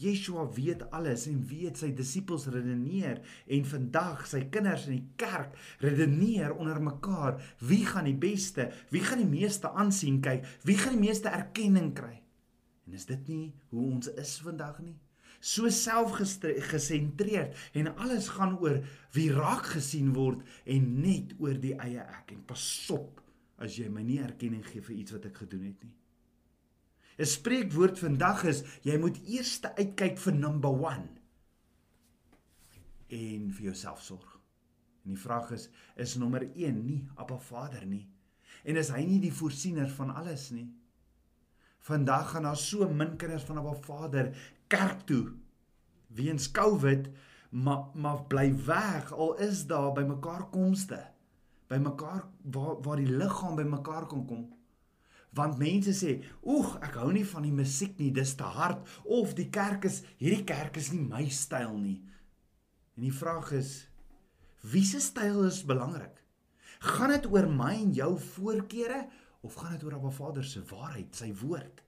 Yeshua 0.00 0.44
weet 0.56 0.84
alles 0.96 1.24
en 1.30 1.40
weet 1.48 1.80
sy 1.80 1.92
disippels 1.96 2.46
redeneer 2.52 3.22
en 3.46 3.64
vandag 3.70 4.26
sy 4.28 4.42
kinders 4.52 4.86
in 4.90 4.98
die 4.98 5.16
kerk 5.20 5.56
redeneer 5.84 6.52
onder 6.56 6.82
mekaar 6.82 7.40
wie 7.64 7.84
gaan 7.88 8.08
die 8.10 8.18
beste, 8.26 8.68
wie 8.92 9.04
gaan 9.04 9.24
die 9.24 9.30
meeste 9.30 9.72
aansien 9.72 10.20
kyk, 10.24 10.44
wie 10.68 10.76
gaan 10.80 10.98
die 10.98 11.06
meeste 11.08 11.32
erkenning 11.32 11.94
kry. 11.96 12.20
En 12.86 12.94
is 12.94 13.08
dit 13.08 13.28
nie 13.32 13.46
hoe 13.72 13.88
ons 13.96 14.12
is 14.14 14.36
vandag 14.44 14.78
nie? 14.84 14.98
so 15.40 15.68
selfgesentreerd 15.68 17.56
en 17.72 17.96
alles 17.96 18.28
gaan 18.34 18.58
oor 18.58 18.80
wie 19.14 19.28
raak 19.32 19.66
gesien 19.76 20.14
word 20.16 20.42
en 20.64 20.88
net 21.02 21.34
oor 21.38 21.58
die 21.60 21.74
eie 21.76 22.02
ek 22.02 22.32
en 22.34 22.42
pasop 22.48 23.20
as 23.62 23.78
jy 23.78 23.88
my 23.92 24.02
nie 24.04 24.20
erkenning 24.24 24.64
gee 24.66 24.84
vir 24.84 24.96
iets 24.96 25.16
wat 25.16 25.28
ek 25.30 25.44
gedoen 25.44 25.68
het 25.70 25.84
nie. 25.84 25.94
'n 27.18 27.24
Spreekwoord 27.24 27.98
vandag 27.98 28.44
is 28.44 28.62
jy 28.82 28.98
moet 29.00 29.20
eers 29.24 29.60
uitkyk 29.62 30.18
vir 30.18 30.34
number 30.34 30.70
1 30.70 31.06
en 33.08 33.52
vir 33.52 33.64
jouself 33.70 34.02
sorg. 34.02 34.40
En 35.04 35.14
die 35.14 35.20
vraag 35.20 35.50
is 35.50 35.68
is 35.96 36.16
nommer 36.16 36.42
1 36.54 36.84
nie 36.86 37.08
Abba 37.14 37.38
Vader 37.38 37.86
nie 37.86 38.08
en 38.64 38.76
is 38.76 38.90
hy 38.90 39.04
nie 39.06 39.20
die 39.22 39.32
voorsiener 39.32 39.88
van 39.88 40.10
alles 40.14 40.50
nie? 40.50 40.68
Vandag 41.86 42.30
gaan 42.30 42.42
daar 42.42 42.56
so 42.56 42.88
min 42.88 43.16
kinders 43.16 43.44
van 43.44 43.58
Abba 43.58 43.74
Vader 43.74 44.32
kerk 44.68 45.06
toe 45.06 45.32
weens 46.06 46.50
COVID 46.50 47.08
maar 47.50 47.84
maar 47.94 48.24
bly 48.26 48.64
weg 48.66 49.12
al 49.12 49.36
is 49.38 49.66
daar 49.66 49.92
by 49.92 50.02
mekaar 50.02 50.50
komste 50.50 50.98
by 51.70 51.78
mekaar 51.82 52.26
waar 52.42 52.82
waar 52.82 53.00
die 53.00 53.10
liggaam 53.10 53.56
by 53.56 53.62
mekaar 53.62 54.06
kan 54.06 54.26
kom 54.26 54.44
want 55.36 55.58
mense 55.60 55.92
sê 55.96 56.16
oeg 56.48 56.76
ek 56.86 56.98
hou 57.00 57.10
nie 57.14 57.24
van 57.28 57.44
die 57.46 57.54
musiek 57.54 57.98
nie 58.00 58.12
dis 58.14 58.34
te 58.38 58.48
hard 58.58 58.82
of 59.18 59.34
die 59.38 59.48
kerk 59.52 59.84
is 59.90 60.02
hierdie 60.20 60.46
kerk 60.48 60.78
is 60.80 60.92
nie 60.94 61.04
my 61.04 61.26
styl 61.28 61.76
nie. 61.78 62.00
En 62.96 63.06
die 63.06 63.14
vraag 63.14 63.52
is 63.56 63.72
wie 64.66 64.84
se 64.84 65.00
styl 65.04 65.44
is 65.46 65.62
belangrik? 65.68 66.14
Gaan 66.80 67.14
dit 67.14 67.28
oor 67.30 67.48
my 67.48 67.74
en 67.78 67.92
jou 67.96 68.12
voorkeure 68.34 69.04
of 69.46 69.54
gaan 69.60 69.76
dit 69.76 69.84
oor 69.86 69.98
Abba 70.00 70.12
Vader 70.12 70.44
se 70.44 70.62
waarheid 70.70 71.14
sy 71.16 71.30
woord 71.42 71.85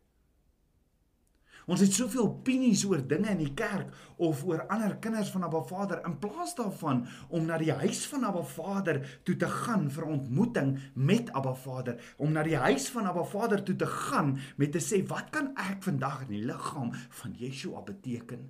Ons 1.69 1.83
het 1.85 1.93
soveel 1.93 2.25
opinies 2.25 2.81
oor 2.89 3.03
dinge 3.05 3.29
in 3.29 3.43
die 3.43 3.53
kerk 3.53 3.91
of 4.25 4.41
oor 4.49 4.63
ander 4.73 4.95
kinders 5.05 5.29
van 5.35 5.43
Abba 5.45 5.61
Vader 5.69 5.99
in 6.09 6.15
plaas 6.23 6.55
daarvan 6.57 7.03
om 7.29 7.45
na 7.45 7.59
die 7.61 7.75
huis 7.83 8.07
van 8.09 8.25
Abba 8.25 8.41
Vader 8.55 9.03
toe 9.29 9.35
te 9.37 9.51
gaan 9.53 9.85
vir 9.93 10.07
ontmoeting 10.09 10.71
met 10.95 11.29
Abba 11.37 11.53
Vader, 11.53 11.99
om 12.17 12.33
na 12.33 12.47
die 12.47 12.57
huis 12.57 12.89
van 12.95 13.11
Abba 13.11 13.27
Vader 13.29 13.61
toe 13.65 13.77
te 13.77 13.89
gaan 13.89 14.39
met 14.57 14.73
te 14.73 14.81
sê 14.81 15.03
wat 15.13 15.29
kan 15.35 15.53
ek 15.61 15.85
vandag 15.85 16.23
in 16.25 16.39
die 16.39 16.47
liggaam 16.49 16.95
van 17.21 17.37
Yeshua 17.37 17.85
beteken? 17.85 18.49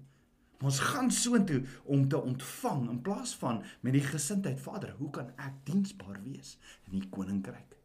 Ons 0.63 0.79
gaan 0.93 1.11
soontoe 1.11 1.65
om 1.91 2.07
te 2.11 2.23
ontvang 2.23 2.87
in 2.91 3.03
plaas 3.03 3.35
van 3.43 3.65
met 3.83 3.99
die 3.99 4.05
gesindheid 4.07 4.63
Vader, 4.63 4.95
hoe 5.03 5.11
kan 5.11 5.35
ek 5.35 5.59
diensbaar 5.67 6.23
wees 6.23 6.55
in 6.87 7.01
die 7.01 7.09
koninkryk? 7.11 7.78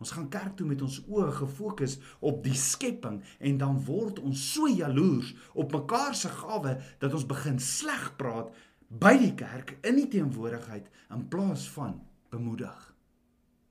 Ons 0.00 0.14
gaan 0.16 0.30
kerk 0.32 0.54
toe 0.56 0.66
met 0.66 0.80
ons 0.80 0.96
oë 1.12 1.28
gefokus 1.42 1.98
op 2.24 2.40
die 2.44 2.56
skepping 2.56 3.18
en 3.38 3.58
dan 3.60 3.76
word 3.84 4.22
ons 4.24 4.44
so 4.54 4.68
jaloers 4.68 5.34
op 5.52 5.74
mekaar 5.76 6.16
se 6.16 6.30
gawe 6.32 6.72
dat 7.02 7.12
ons 7.12 7.28
begin 7.28 7.60
sleg 7.60 8.06
praat 8.20 8.48
by 8.88 9.12
die 9.20 9.34
kerk 9.36 9.76
in 9.86 10.00
die 10.00 10.08
teenwoordigheid 10.10 10.88
in 11.12 11.26
plaas 11.30 11.68
van 11.76 11.98
bemoedig, 12.32 12.80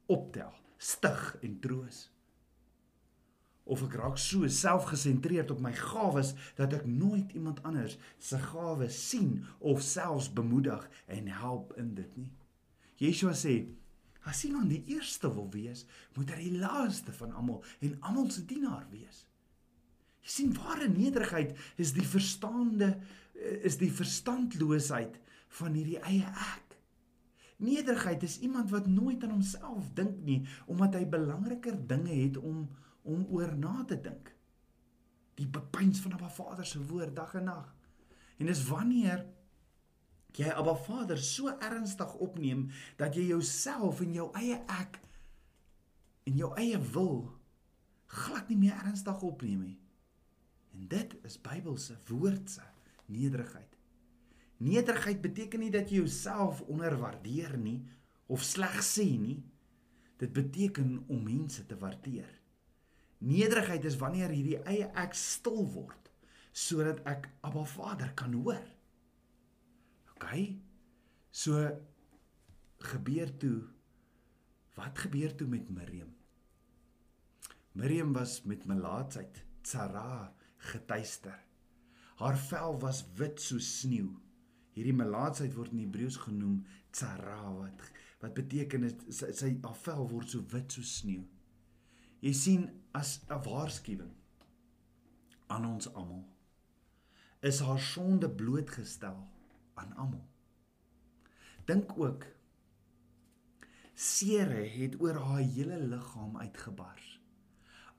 optel, 0.06 0.54
stig 0.78 1.24
en 1.42 1.58
troos. 1.64 2.06
Of 3.70 3.82
ek 3.86 3.98
raak 3.98 4.22
so 4.22 4.46
selfgesentreerd 4.50 5.52
op 5.54 5.60
my 5.66 5.74
gawes 5.78 6.36
dat 6.58 6.74
ek 6.78 6.86
nooit 6.90 7.34
iemand 7.38 7.62
anders 7.66 7.98
se 8.22 8.38
gawes 8.52 9.02
sien 9.10 9.42
of 9.60 9.82
selfs 9.86 10.30
bemoedig 10.34 10.86
en 11.10 11.34
help 11.42 11.74
in 11.78 11.94
dit 11.98 12.16
nie. 12.22 12.32
Yeshua 13.02 13.34
sê 13.38 13.62
As 14.30 14.44
iemand 14.46 14.70
die 14.70 14.84
eerste 14.94 15.32
wil 15.34 15.50
wees, 15.54 15.86
moet 16.16 16.30
hy 16.36 16.44
die 16.44 16.60
laaste 16.62 17.14
van 17.18 17.34
almal 17.34 17.64
en 17.86 17.98
almal 18.06 18.30
se 18.34 18.46
dienaar 18.46 18.86
wees. 18.92 19.24
Jy 20.26 20.34
sien 20.36 20.56
ware 20.58 20.90
nederigheid 20.92 21.56
is 21.82 21.96
die 21.96 22.06
verstaande 22.06 22.94
is 23.64 23.78
die 23.80 23.92
verstandloosheid 23.92 25.16
van 25.60 25.78
hierdie 25.78 26.02
eie 26.04 26.28
ek. 26.28 26.76
Nederigheid 27.64 28.24
is 28.28 28.38
iemand 28.44 28.72
wat 28.72 28.88
nooit 28.92 29.24
aan 29.24 29.34
homself 29.38 29.88
dink 29.96 30.20
nie 30.28 30.42
omdat 30.68 31.00
hy 31.00 31.06
belangriker 31.08 31.80
dinge 31.88 32.14
het 32.14 32.38
om 32.38 32.68
om 33.10 33.24
oor 33.34 33.56
na 33.58 33.80
te 33.88 33.96
dink. 33.98 34.28
Die 35.40 35.48
bepeins 35.48 36.02
van 36.04 36.14
'n 36.14 36.30
Vader 36.30 36.66
se 36.66 36.84
woord 36.84 37.16
dag 37.16 37.34
en 37.34 37.44
nag. 37.44 37.76
En 38.38 38.46
dis 38.46 38.68
wanneer 38.68 39.26
jy 40.38 40.52
Abba 40.54 40.76
Vader 40.76 41.18
so 41.18 41.52
ernstig 41.58 42.14
opneem 42.22 42.68
dat 42.98 43.16
jy 43.18 43.30
jouself 43.32 44.02
en 44.04 44.14
jou 44.14 44.30
eie 44.38 44.60
ek 44.70 45.00
en 46.30 46.38
jou 46.38 46.52
eie 46.62 46.78
wil 46.94 47.24
glad 48.10 48.50
nie 48.50 48.58
meer 48.58 48.78
ernstig 48.84 49.22
opneem 49.26 49.64
nie. 49.66 49.80
En 50.74 50.88
dit 50.90 51.16
is 51.26 51.38
Bybelse 51.42 51.98
woordse 52.08 52.66
nederigheid. 53.10 53.78
Nederigheid 54.60 55.22
beteken 55.22 55.64
nie 55.64 55.72
dat 55.74 55.90
jy 55.90 56.04
jouself 56.04 56.62
onderwaardeer 56.68 57.56
nie 57.58 57.80
of 58.28 58.44
sleg 58.44 58.82
sê 58.86 59.08
nie. 59.18 59.40
Dit 60.20 60.34
beteken 60.36 60.98
om 61.08 61.24
mense 61.24 61.64
te 61.66 61.78
waardeer. 61.80 62.28
Nederigheid 63.20 63.86
is 63.88 63.98
wanneer 64.00 64.32
hierdie 64.32 64.60
eie 64.68 64.90
ek 65.00 65.16
stil 65.18 65.64
word 65.74 65.96
sodat 66.60 67.00
ek 67.08 67.30
Abba 67.46 67.64
Vader 67.64 68.10
kan 68.18 68.34
hoor. 68.36 68.64
OK. 70.20 70.60
So 71.32 71.64
gebeur 72.80 73.32
toe 73.40 73.68
Wat 74.80 75.00
gebeur 75.00 75.36
toe 75.36 75.48
met 75.48 75.70
Miriam? 75.70 76.12
Miriam 77.72 78.14
was 78.14 78.42
met 78.44 78.66
melaatsheid, 78.66 79.44
tsara, 79.62 80.34
getuister. 80.58 81.40
Haar 82.16 82.38
vel 82.38 82.80
was 82.80 83.04
wit 83.16 83.42
soos 83.42 83.68
sneeu. 83.80 84.14
Hierdie 84.76 84.96
melaatsheid 84.96 85.56
word 85.58 85.74
in 85.76 85.84
Hebreëus 85.84 86.20
genoem 86.24 86.62
tsara 86.96 87.42
wat 87.58 87.90
wat 88.20 88.34
beteken 88.36 88.84
dit 88.84 89.04
sy, 89.16 89.30
sy 89.32 89.50
haar 89.64 89.78
vel 89.80 90.08
word 90.12 90.32
so 90.32 90.44
wit 90.52 90.76
soos 90.76 90.98
sneeu. 91.02 91.24
Jy 92.24 92.34
sien 92.36 92.66
as 92.96 93.20
'n 93.30 93.40
waarskuwing 93.44 94.16
aan 95.48 95.66
ons 95.66 95.88
almal 95.94 96.26
is 97.40 97.60
haar 97.64 97.80
sonde 97.80 98.30
blootgestel 98.30 99.24
aan 99.80 99.96
almal. 99.96 100.28
Dink 101.66 101.98
ook 101.98 102.26
Sere 104.00 104.62
het 104.64 104.94
oor 105.04 105.18
haar 105.20 105.44
hele 105.44 105.78
liggaam 105.92 106.38
uitgebars. 106.40 107.08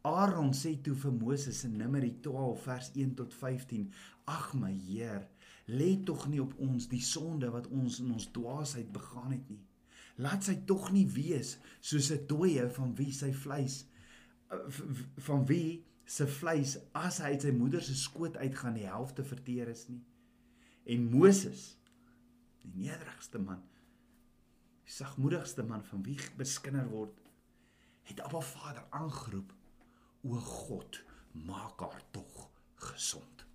Aaron 0.08 0.54
sê 0.56 0.70
toe 0.80 0.94
vir 0.96 1.12
Moses 1.12 1.58
in 1.68 1.74
Numeri 1.76 2.14
12 2.24 2.62
vers 2.64 2.88
1 2.94 3.10
tot 3.18 3.34
15: 3.36 3.90
"Ag 4.24 4.54
my 4.54 4.72
Heer, 4.72 5.28
lê 5.68 5.90
tog 6.04 6.24
nie 6.28 6.40
op 6.40 6.54
ons 6.56 6.88
die 6.88 7.02
sonde 7.04 7.50
wat 7.52 7.68
ons 7.68 7.98
in 8.00 8.14
ons 8.16 8.30
dwaasheid 8.32 8.88
begaan 8.92 9.34
het 9.36 9.50
nie. 9.50 9.60
Laat 10.16 10.48
sy 10.48 10.56
tog 10.64 10.88
nie 10.92 11.06
wees 11.06 11.58
soos 11.80 12.10
'n 12.16 12.26
dooie 12.26 12.64
van 12.78 12.94
wie 12.96 13.12
sy 13.12 13.32
vleis 13.32 13.84
eh, 14.48 14.56
van 15.28 15.46
wie 15.46 15.84
se 16.04 16.26
vleis 16.26 16.78
as 16.94 17.18
hy 17.18 17.36
uit 17.36 17.42
sy 17.42 17.52
moeder 17.52 17.82
se 17.82 17.94
skoot 17.94 18.36
uitgaan 18.36 18.74
die 18.74 18.88
helfte 18.88 19.24
verteer 19.24 19.68
is 19.68 19.88
nie." 19.88 20.00
En 20.84 21.10
Moses, 21.10 21.78
die 22.62 22.72
nederigste 22.74 23.38
man, 23.38 23.62
die 24.84 24.92
sagmoedigste 24.92 25.62
man 25.62 25.84
van 25.84 26.02
wie 26.02 26.18
beskinder 26.36 26.88
word, 26.90 27.18
het 28.08 28.20
Abba 28.20 28.40
Vader 28.40 28.86
aangeroep: 28.90 29.52
"O 30.22 30.36
God, 30.36 31.02
maak 31.32 31.80
haar 31.80 32.02
tog 32.10 32.50
gesond." 32.74 33.46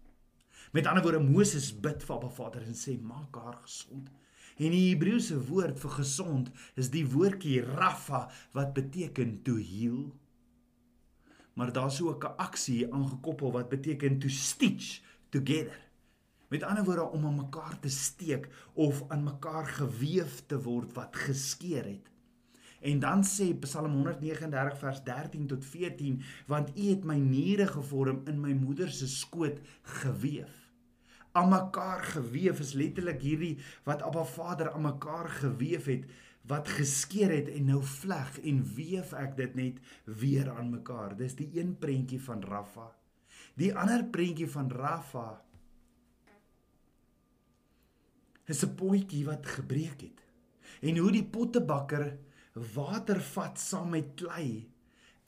Met 0.71 0.87
ander 0.87 1.03
woorde, 1.03 1.19
Moses 1.23 1.71
bid 1.79 2.03
vir 2.03 2.15
Abba 2.15 2.29
Vader 2.29 2.61
en 2.61 2.75
sê: 2.75 2.99
"Maak 3.01 3.35
haar 3.35 3.57
gesond." 3.63 4.09
En 4.55 4.71
die 4.71 4.89
Hebreëse 4.89 5.37
woord 5.49 5.79
vir 5.79 5.91
gesond 5.97 6.51
is 6.79 6.89
die 6.93 7.03
woordjie 7.11 7.59
rafa 7.61 8.29
wat 8.55 8.73
beteken 8.73 9.41
to 9.43 9.57
heal. 9.59 10.13
Maar 11.55 11.71
daar's 11.75 12.01
ook 12.01 12.23
'n 12.23 12.37
aksie 12.37 12.93
aangekoppel 12.93 13.51
wat 13.51 13.69
beteken 13.69 14.19
to 14.19 14.29
stitch 14.29 15.01
together. 15.29 15.79
Met 16.49 16.63
ander 16.63 16.83
woorde 16.83 17.09
om 17.11 17.25
aan 17.25 17.35
mekaar 17.35 17.79
te 17.79 17.89
steek 17.89 18.49
of 18.73 19.03
aan 19.07 19.23
mekaar 19.23 19.65
gewewe 19.65 20.45
te 20.47 20.61
word 20.61 20.93
wat 20.93 21.15
geskeur 21.15 21.83
het. 21.83 22.11
En 22.85 22.99
dan 22.99 23.23
sê 23.25 23.47
Psalm 23.59 23.91
139 23.97 24.77
vers 24.79 25.03
13 25.03 25.47
tot 25.47 25.65
14 25.65 26.21
want 26.47 26.69
U 26.77 26.89
het 26.89 27.03
my 27.03 27.17
niere 27.17 27.65
gevorm 27.67 28.21
in 28.29 28.37
my 28.41 28.53
moeder 28.53 28.91
se 28.91 29.07
skoot 29.07 29.57
gewewe. 30.01 30.51
Aan 31.35 31.49
mekaar 31.49 32.03
gewewe 32.03 32.61
is 32.63 32.75
letterlik 32.77 33.21
hierdie 33.21 33.57
wat 33.83 34.05
Abba 34.05 34.23
Vader 34.23 34.71
aan 34.71 34.85
mekaar 34.85 35.29
gewewe 35.29 35.91
het 35.91 36.05
wat 36.45 36.69
geskeur 36.69 37.31
het 37.33 37.49
en 37.49 37.65
nou 37.71 37.81
vleg 37.83 38.37
en 38.45 38.61
weef 38.75 39.13
ek 39.17 39.33
dit 39.37 39.55
net 39.57 39.79
weer 40.05 40.51
aan 40.53 40.69
mekaar. 40.69 41.17
Dis 41.17 41.33
die 41.35 41.49
een 41.57 41.73
prentjie 41.81 42.21
van 42.21 42.43
Rafa. 42.45 42.91
Die 43.57 43.73
ander 43.73 44.05
prentjie 44.13 44.47
van 44.51 44.69
Rafa 44.71 45.44
is 48.45 48.63
'n 48.63 48.75
potjie 48.75 49.25
wat 49.25 49.45
gebreek 49.45 50.01
het. 50.01 50.19
En 50.81 50.97
hoe 50.97 51.11
die 51.11 51.25
pottebakker 51.25 52.17
water 52.73 53.21
vat 53.21 53.59
saam 53.59 53.89
met 53.89 54.15
klei 54.15 54.69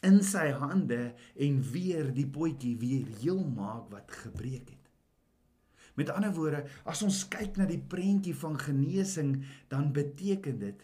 in 0.06 0.24
sy 0.24 0.52
hande 0.52 1.14
en 1.36 1.62
weer 1.72 2.14
die 2.14 2.28
potjie 2.28 2.78
weer 2.78 3.08
heel 3.22 3.44
maak 3.44 3.90
wat 3.90 4.12
gebreek 4.12 4.70
het. 4.70 4.86
Met 5.98 6.10
ander 6.14 6.34
woorde, 6.34 6.62
as 6.86 7.02
ons 7.02 7.24
kyk 7.28 7.58
na 7.58 7.66
die 7.66 7.82
prentjie 7.82 8.36
van 8.38 8.60
genesing, 8.62 9.46
dan 9.68 9.90
beteken 9.92 10.60
dit 10.60 10.84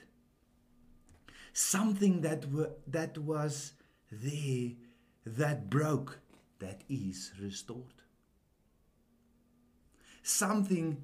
something 1.54 2.22
that 2.22 2.48
that 2.90 3.18
was 3.18 3.74
there 4.10 4.74
that 5.38 5.70
broke 5.70 6.18
that 6.58 6.82
is 6.88 7.32
restored. 7.40 8.02
Something 10.24 11.04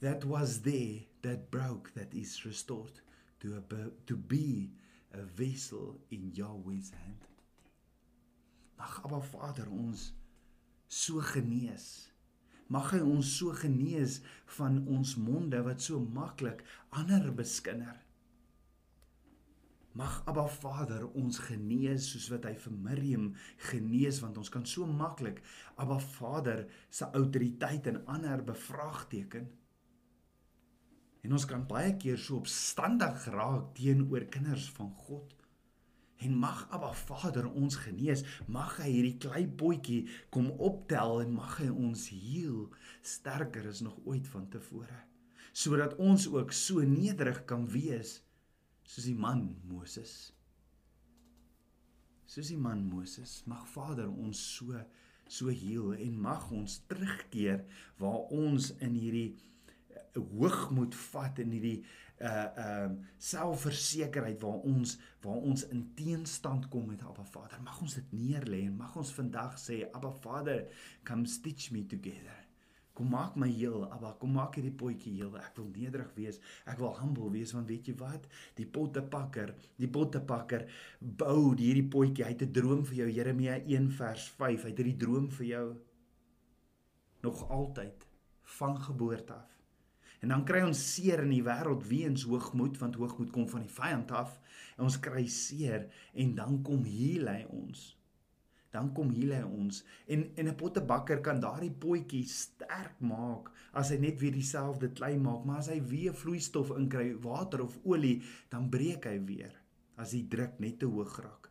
that 0.00 0.24
was 0.24 0.62
there 0.62 1.00
that 1.22 1.50
broke 1.50 1.92
that 1.94 2.12
is 2.14 2.44
restored 2.44 3.00
to 3.40 3.56
a, 3.56 4.06
to 4.06 4.16
be 4.16 4.70
a 5.14 5.22
vessel 5.22 5.96
in 6.10 6.30
Yahweh's 6.34 6.90
hand. 6.90 7.22
Mag 8.78 9.00
Abba 9.04 9.20
Vader 9.20 9.68
ons 9.70 10.12
so 10.88 11.20
genees. 11.20 12.08
Mag 12.68 12.90
hy 12.92 13.00
ons 13.00 13.30
so 13.38 13.54
genees 13.56 14.20
van 14.58 14.82
ons 14.90 15.14
monde 15.16 15.62
wat 15.64 15.80
so 15.80 16.00
maklik 16.00 16.64
ander 16.90 17.30
beskinder. 17.32 17.96
Mag 19.96 20.18
Abba 20.28 20.44
Vader 20.52 21.06
ons 21.16 21.38
genees 21.46 22.10
soos 22.12 22.26
wat 22.34 22.44
hy 22.50 22.52
vir 22.66 22.74
Miriam 22.88 23.28
genees 23.70 24.20
want 24.20 24.36
ons 24.36 24.52
kan 24.52 24.66
so 24.68 24.84
maklik 24.84 25.40
Abba 25.80 25.96
Vader 26.18 26.66
se 26.90 27.08
autoriteit 27.16 27.88
en 27.88 28.02
ander 28.18 28.44
bevraagteken. 28.44 29.48
En 31.26 31.34
ons 31.34 31.46
kan 31.50 31.64
baie 31.66 31.90
keer 31.98 32.20
so 32.22 32.38
opstandig 32.38 33.24
raak 33.34 33.72
teenoor 33.74 34.28
kinders 34.30 34.68
van 34.76 34.92
God. 35.08 35.32
En 36.22 36.36
mag 36.38 36.60
Abba 36.70 36.92
Vader 36.94 37.48
ons 37.50 37.74
genees, 37.82 38.22
mag 38.46 38.76
hy 38.78 38.92
hierdie 38.92 39.16
klein 39.24 39.50
potjie 39.58 40.04
kom 40.32 40.52
optel 40.68 41.24
en 41.24 41.34
mag 41.34 41.58
hy 41.58 41.66
ons 41.72 42.06
heel 42.12 42.68
sterker 43.02 43.66
as 43.72 43.82
nog 43.82 43.98
ooit 44.06 44.30
van 44.30 44.46
tevore. 44.54 45.00
Sodat 45.50 45.96
ons 45.98 46.28
ook 46.30 46.54
so 46.54 46.86
nederig 46.86 47.42
kan 47.50 47.66
wees 47.74 48.20
soos 48.86 49.10
die 49.10 49.18
man 49.18 49.48
Moses. 49.66 50.14
Soos 52.30 52.52
die 52.54 52.60
man 52.60 52.86
Moses, 52.86 53.40
mag 53.50 53.66
Vader 53.74 54.06
ons 54.06 54.38
so 54.60 54.78
so 55.26 55.50
heel 55.50 55.90
en 55.98 56.20
mag 56.22 56.44
ons 56.54 56.76
terugkeer 56.86 57.64
waar 57.98 58.28
ons 58.30 58.68
in 58.78 58.94
hierdie 58.94 59.32
hoogmoed 60.16 60.94
vat 60.94 61.38
in 61.38 61.54
hierdie 61.56 61.78
uh 62.16 62.46
um 62.62 62.92
uh, 62.96 63.12
selfversekerheid 63.20 64.40
waar 64.40 64.62
ons 64.64 64.96
waar 65.20 65.42
ons 65.50 65.66
in 65.68 65.82
teenstand 65.98 66.68
kom 66.72 66.86
met 66.88 67.02
Abba 67.04 67.24
Vader. 67.24 67.60
Mag 67.62 67.80
ons 67.82 67.94
dit 67.98 68.12
neerlê 68.16 68.62
en 68.64 68.76
mag 68.76 68.96
ons 68.96 69.12
vandag 69.12 69.58
sê 69.60 69.82
Abba 69.92 70.12
Vader, 70.22 70.66
come 71.04 71.26
stitch 71.28 71.70
me 71.70 71.84
together. 71.86 72.46
Kom 72.96 73.10
maak 73.12 73.34
my 73.36 73.48
heel, 73.52 73.82
Abba, 73.92 74.14
kom 74.16 74.32
maak 74.32 74.54
hierdie 74.56 74.72
potjie 74.72 75.18
heel. 75.18 75.34
Ek 75.36 75.58
wil 75.58 75.66
nederig 75.74 76.14
wees. 76.16 76.38
Ek 76.64 76.78
wil 76.80 76.94
humble 76.96 77.28
wees 77.34 77.52
want 77.52 77.68
weet 77.68 77.90
jy 77.90 77.96
wat? 78.00 78.24
Die 78.56 78.64
pottepakker, 78.64 79.52
die 79.76 79.90
pottepakker 79.92 80.64
bou 81.00 81.52
hierdie 81.52 81.84
potjie. 81.92 82.24
Hy 82.24 82.32
het 82.32 82.46
'n 82.46 82.52
droom 82.56 82.84
vir 82.88 82.96
jou, 83.02 83.10
Jeremia 83.18 83.58
1 83.60 83.90
vers 83.90 84.30
5. 84.38 84.62
Hy 84.62 84.70
het 84.70 84.80
hierdie 84.80 84.96
droom 84.96 85.28
vir 85.28 85.46
jou 85.46 85.66
nog 87.22 87.50
altyd 87.50 88.06
van 88.56 88.80
geboorte 88.80 89.34
af. 89.34 89.55
En 90.20 90.32
dan 90.32 90.44
kry 90.48 90.62
ons 90.66 90.80
seer 90.94 91.22
in 91.24 91.34
die 91.34 91.44
wêreld 91.44 91.84
weens 91.88 92.24
hoogmoed 92.28 92.78
want 92.80 92.96
hoogmoed 93.00 93.32
kom 93.34 93.48
van 93.48 93.66
die 93.66 93.72
vyand 93.72 94.12
af. 94.16 94.38
En 94.76 94.86
ons 94.88 95.00
kry 95.00 95.26
seer 95.32 95.88
en 96.14 96.34
dan 96.38 96.62
kom 96.66 96.84
heel 96.88 97.28
hy 97.28 97.42
ons. 97.50 97.92
Dan 98.72 98.92
kom 98.96 99.10
heel 99.16 99.32
hy 99.36 99.42
ons 99.44 99.82
en 100.06 100.24
en 100.36 100.48
'n 100.48 100.56
pottebakker 100.62 101.20
kan 101.20 101.40
daardie 101.40 101.72
potjie 101.72 102.24
sterk 102.28 103.00
maak 103.00 103.52
as 103.72 103.90
hy 103.90 103.98
net 104.00 104.20
weer 104.20 104.32
dieselfde 104.32 104.88
klei 104.92 105.16
maak, 105.18 105.44
maar 105.44 105.58
as 105.58 105.68
hy 105.68 105.80
weer 105.80 106.14
vloeistof 106.14 106.70
inkry, 106.76 107.14
water 107.20 107.62
of 107.62 107.78
olie, 107.84 108.22
dan 108.48 108.70
breek 108.70 109.04
hy 109.04 109.18
weer 109.24 109.52
as 109.96 110.10
die 110.10 110.26
druk 110.28 110.58
net 110.60 110.78
te 110.78 110.86
hoog 110.86 111.20
raak. 111.20 111.50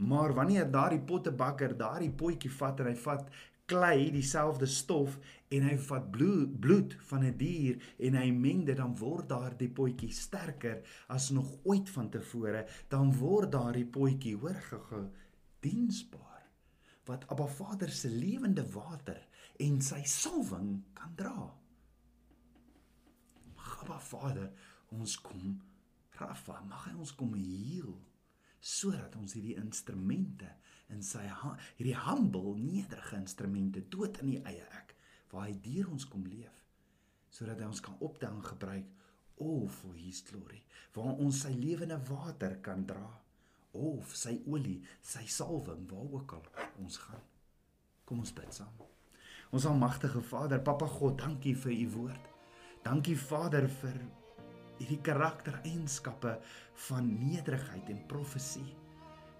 Maar 0.00 0.32
wanneer 0.34 0.70
daardie 0.70 1.02
pottebakker 1.04 1.76
daardie 1.76 2.10
potjie 2.10 2.50
vat 2.50 2.80
en 2.80 2.86
hy 2.86 2.94
vat 3.02 3.26
klei 3.70 4.10
dieselfde 4.14 4.66
stof 4.66 5.16
en 5.54 5.66
hy 5.66 5.76
vat 5.86 6.10
bloed, 6.14 6.56
bloed 6.62 6.96
van 7.10 7.24
'n 7.24 7.36
die 7.38 7.46
dier 7.46 7.76
en 8.06 8.18
hy 8.18 8.30
meng 8.30 8.64
dit 8.66 8.76
dan 8.76 8.96
word 8.98 9.28
daardie 9.30 9.70
potjie 9.70 10.10
sterker 10.12 10.82
as 11.08 11.30
nog 11.30 11.48
ooit 11.64 11.90
van 11.90 12.10
tevore. 12.10 12.66
Dan 12.88 13.14
word 13.18 13.52
daardie 13.52 13.86
potjie 13.86 14.36
hoor 14.36 14.60
gehou 14.70 15.06
diensbaar 15.60 16.46
wat 17.06 17.26
Abba 17.28 17.46
Vader 17.46 17.90
se 17.90 18.08
lewende 18.08 18.64
water 18.72 19.26
en 19.58 19.80
sy 19.80 20.02
salwing 20.04 20.84
kan 20.94 21.14
dra. 21.16 21.50
Mag 23.56 23.80
Abba 23.82 23.98
Vader 23.98 24.52
ons 24.90 25.20
kom 25.20 25.60
Rafa 26.20 26.60
mag 26.68 26.84
hy 26.88 26.94
ons 27.00 27.14
kom 27.16 27.34
heel 27.38 27.94
sodat 28.60 29.14
ons 29.16 29.32
hierdie 29.32 29.56
instrumente 29.56 30.48
in 30.94 31.02
sy 31.06 31.22
hierdie 31.26 31.98
humble 32.06 32.56
nederige 32.58 33.18
instrumente 33.18 33.84
dood 33.92 34.18
in 34.22 34.34
die 34.34 34.42
eie 34.44 34.66
ek 34.80 34.96
waar 35.30 35.46
hy 35.46 35.54
deur 35.64 35.92
ons 35.94 36.08
kom 36.10 36.26
leef 36.26 36.64
sodat 37.30 37.60
hy 37.62 37.68
ons 37.70 37.82
kan 37.84 37.98
optel 38.02 38.34
en 38.34 38.42
gebruik 38.44 38.88
all 39.40 39.68
for 39.68 39.96
his 39.96 40.20
glory, 40.28 40.60
waar 40.94 41.18
ons 41.22 41.42
sy 41.44 41.52
lewende 41.56 41.98
water 42.10 42.58
kan 42.64 42.84
dra 42.86 43.08
of 43.78 44.14
sy 44.18 44.36
olie, 44.50 44.80
sy 45.02 45.24
salwing 45.30 45.86
waar 45.90 46.16
ook 46.18 46.34
al 46.36 46.48
ons 46.82 46.98
gaan. 47.04 47.22
Kom 48.04 48.22
ons 48.24 48.34
bid 48.34 48.50
saam. 48.54 48.74
Ons 49.54 49.66
almagtige 49.66 50.22
Vader, 50.22 50.60
Papa 50.62 50.86
God, 50.86 51.16
dankie 51.22 51.56
vir 51.58 51.72
u 51.74 51.86
woord. 51.94 52.26
Dankie 52.84 53.16
Vader 53.18 53.66
vir 53.80 53.96
hierdie 54.80 55.00
karaktereienskappe 55.06 56.36
van 56.88 57.10
nederigheid 57.18 57.90
en 57.92 58.04
profesie. 58.10 58.68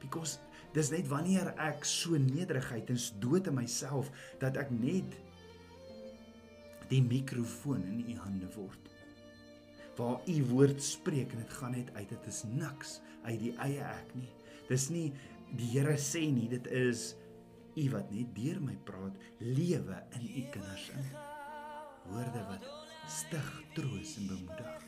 Because 0.01 0.39
dis 0.75 0.91
net 0.93 1.09
wanneer 1.11 1.53
ek 1.59 1.85
so 1.89 2.19
nederigheid 2.21 2.91
en 2.93 3.01
dood 3.23 3.51
in 3.51 3.57
myself 3.59 4.11
dat 4.43 4.59
ek 4.61 4.71
net 4.75 5.17
die 6.91 7.03
mikrofoon 7.03 7.83
in 7.87 8.03
u 8.11 8.17
hande 8.19 8.49
word. 8.57 8.91
Waar 9.99 10.21
u 10.27 10.37
woord 10.51 10.83
spreek 10.83 11.35
en 11.35 11.43
dit 11.43 11.57
gaan 11.61 11.75
net 11.77 11.91
uit. 11.95 12.09
Dit 12.09 12.27
is 12.31 12.43
niks 12.49 12.99
uit 13.27 13.39
die 13.43 13.53
eie 13.63 13.85
ek 13.85 14.15
nie. 14.17 14.31
Dis 14.71 14.89
nie 14.91 15.11
die 15.59 15.69
Here 15.73 15.97
sê 15.99 16.23
nie, 16.31 16.49
dit 16.51 16.67
is 16.71 17.11
u 17.79 17.87
wat 17.95 18.11
net 18.15 18.31
deur 18.35 18.61
my 18.63 18.77
praat, 18.87 19.19
lewe 19.43 19.99
in 20.19 20.27
u 20.27 20.45
kinders 20.55 20.89
in. 20.95 21.11
Woorde 22.11 22.43
wat 22.49 22.67
stig, 23.11 23.51
troos 23.75 24.17
en 24.23 24.31
bemoedig. 24.31 24.87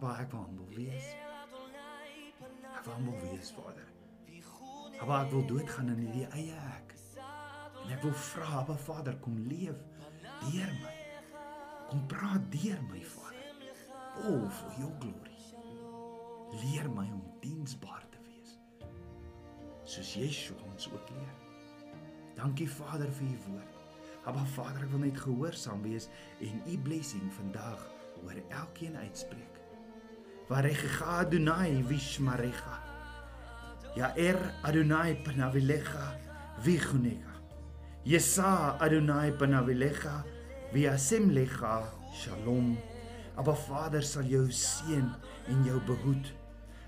Maar 0.00 0.24
ek 0.26 0.32
wil 0.34 0.48
humble 0.48 0.70
wees. 0.74 1.12
Ek 2.74 2.82
wil 2.86 2.98
humble 2.98 3.20
wees, 3.30 3.54
Vader. 3.54 3.95
Maar 5.04 5.24
ek 5.24 5.30
wil 5.30 5.44
doodgaan 5.46 5.92
in 5.92 6.00
hierdie 6.02 6.26
eie 6.34 6.54
ek. 6.72 6.94
En 7.84 7.92
ek 7.94 8.02
wil 8.02 8.14
vra, 8.18 8.46
Abba 8.62 8.74
Vader, 8.80 9.18
kom 9.22 9.36
leef 9.46 9.84
deur 10.48 10.72
my. 10.80 10.94
Kom 11.86 12.00
praat 12.10 12.48
deur 12.50 12.80
my, 12.88 13.02
Vader. 13.06 13.50
Oh, 14.26 14.48
for 14.50 14.72
your 14.80 14.90
glory. 14.98 15.34
Leer 16.62 16.88
my 16.90 17.04
om 17.12 17.22
diensbaar 17.44 18.02
te 18.10 18.22
wees. 18.26 18.56
Soos 19.84 20.14
Yeshua 20.18 20.58
ons 20.72 20.88
ook 20.90 21.12
leer. 21.14 21.36
Dankie 22.34 22.68
Vader 22.70 23.12
vir 23.20 23.28
u 23.28 23.38
woord. 23.46 23.78
Abba 24.26 24.42
Vader, 24.56 24.82
ek 24.88 24.90
wil 24.90 25.04
net 25.04 25.20
gehoorsaam 25.22 25.84
wees 25.86 26.08
en 26.42 26.58
u 26.66 26.78
blessing 26.88 27.30
vandag 27.38 27.86
oor 28.24 28.42
elkeen 28.48 28.98
uitspreek. 28.98 29.62
Varecha 30.50 31.20
Adonai 31.20 31.84
vishmarecha. 31.86 32.95
Ja 33.96 34.10
er 34.16 34.36
Adonai 34.62 35.14
panavilecha 35.24 36.12
vichuneka. 36.60 37.32
Yesa 38.04 38.76
Adonai 38.78 39.32
panavilecha 39.32 40.22
viasem 40.74 41.30
lecha 41.32 41.86
shalom. 42.12 42.76
Abba 43.38 43.54
Vader 43.54 44.02
sal 44.02 44.28
jou 44.28 44.50
seën 44.52 45.06
en 45.48 45.62
jou 45.64 45.80
behoed. 45.88 46.28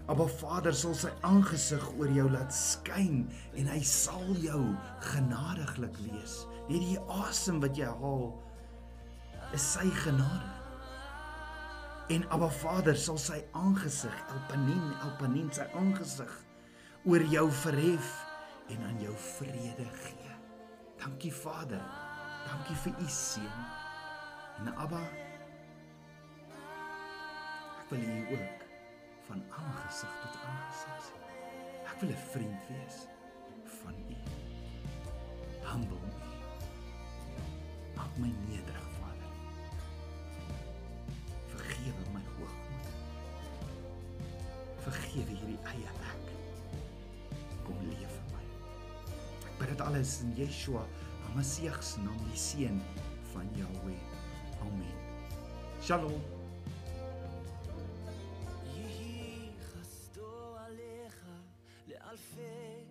Abba 0.06 0.26
Vader 0.28 0.74
sal 0.76 0.92
sy 0.94 1.08
aangesig 1.24 1.86
oor 1.96 2.12
jou 2.12 2.26
laat 2.28 2.52
skyn 2.52 3.22
en 3.56 3.70
hy 3.72 3.80
sal 3.80 4.28
jou 4.42 4.60
genadiglik 5.08 5.96
wees. 6.02 6.42
Net 6.68 6.84
die 6.90 6.98
asem 7.24 7.62
wat 7.64 7.80
jy 7.80 7.88
haal 8.02 8.34
is 9.56 9.64
sy 9.64 9.86
genade. 10.02 10.52
En 12.12 12.28
Abba 12.36 12.52
Vader 12.60 13.00
sal 13.00 13.16
sy 13.16 13.40
aangesig, 13.56 14.20
Elpanin, 14.34 14.92
Elpanin 15.08 15.48
sy 15.56 15.64
aangesig 15.72 16.36
oor 17.08 17.24
jou 17.24 17.46
verhef 17.62 18.08
en 18.68 18.82
aan 18.84 19.00
jou 19.00 19.14
vrede 19.16 19.86
gee. 20.02 20.32
Dankie 21.00 21.32
Vader. 21.32 21.82
Dankie 22.44 22.76
vir 22.76 22.94
u 23.00 23.08
seën. 23.08 23.64
En 24.58 24.74
Abba 24.76 25.00
ek 27.78 27.94
wil 27.94 28.02
u 28.04 28.36
ook 28.36 28.64
van 29.28 29.42
aangesig 29.48 30.12
tot 30.22 30.34
aangesig 30.44 30.96
sien. 31.06 31.22
Ek 31.88 32.00
wil 32.00 32.10
'n 32.10 32.22
vriend 32.32 32.60
wees 32.68 32.98
van 33.80 33.94
u. 34.12 34.16
Humble 35.64 36.00
me. 36.04 36.12
Maak 37.96 38.12
my 38.16 38.32
nederig, 38.48 38.87
alles 49.88 50.20
in 50.20 50.34
Yeshua, 50.36 50.84
Hamasiach 51.24 51.82
se 51.82 52.00
naam, 52.00 52.18
die 52.28 52.36
seun 52.36 52.80
van 53.32 53.48
Jahweh. 53.56 54.00
Amen. 54.60 54.94
Shalom. 55.80 56.20
יהי 58.76 59.50
חסדו 59.60 60.56
עליך 60.58 61.26
לאלפי 61.86 62.84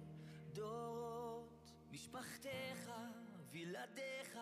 דורות, 0.53 1.71
משפחתך, 1.91 2.91
וילדיך, 3.51 4.37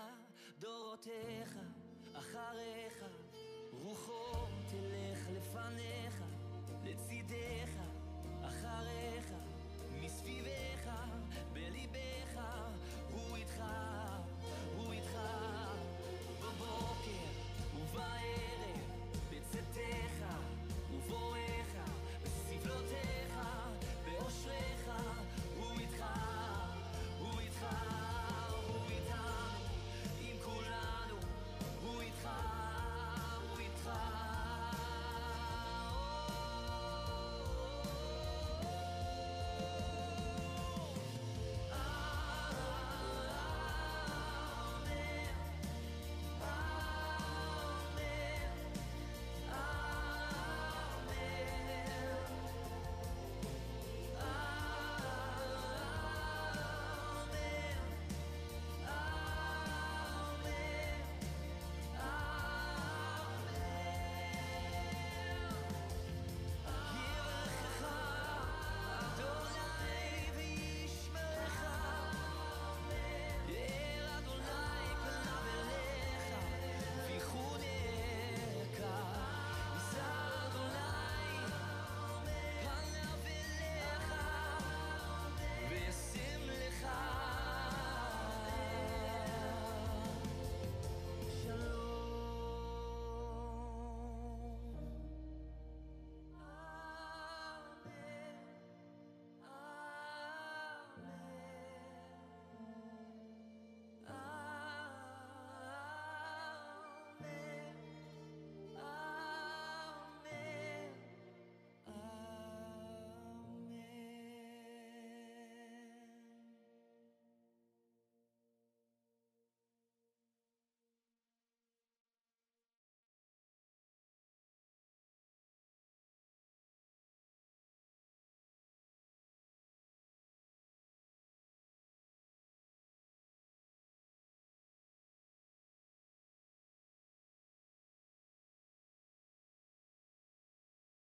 דורותיך, 0.60 1.58
אחריך, 2.14 3.04
רוחו 3.72 4.48
תלך 4.70 5.20
לפניך, 5.36 6.24
לצידך, 6.84 7.74
אחריך. 8.42 9.45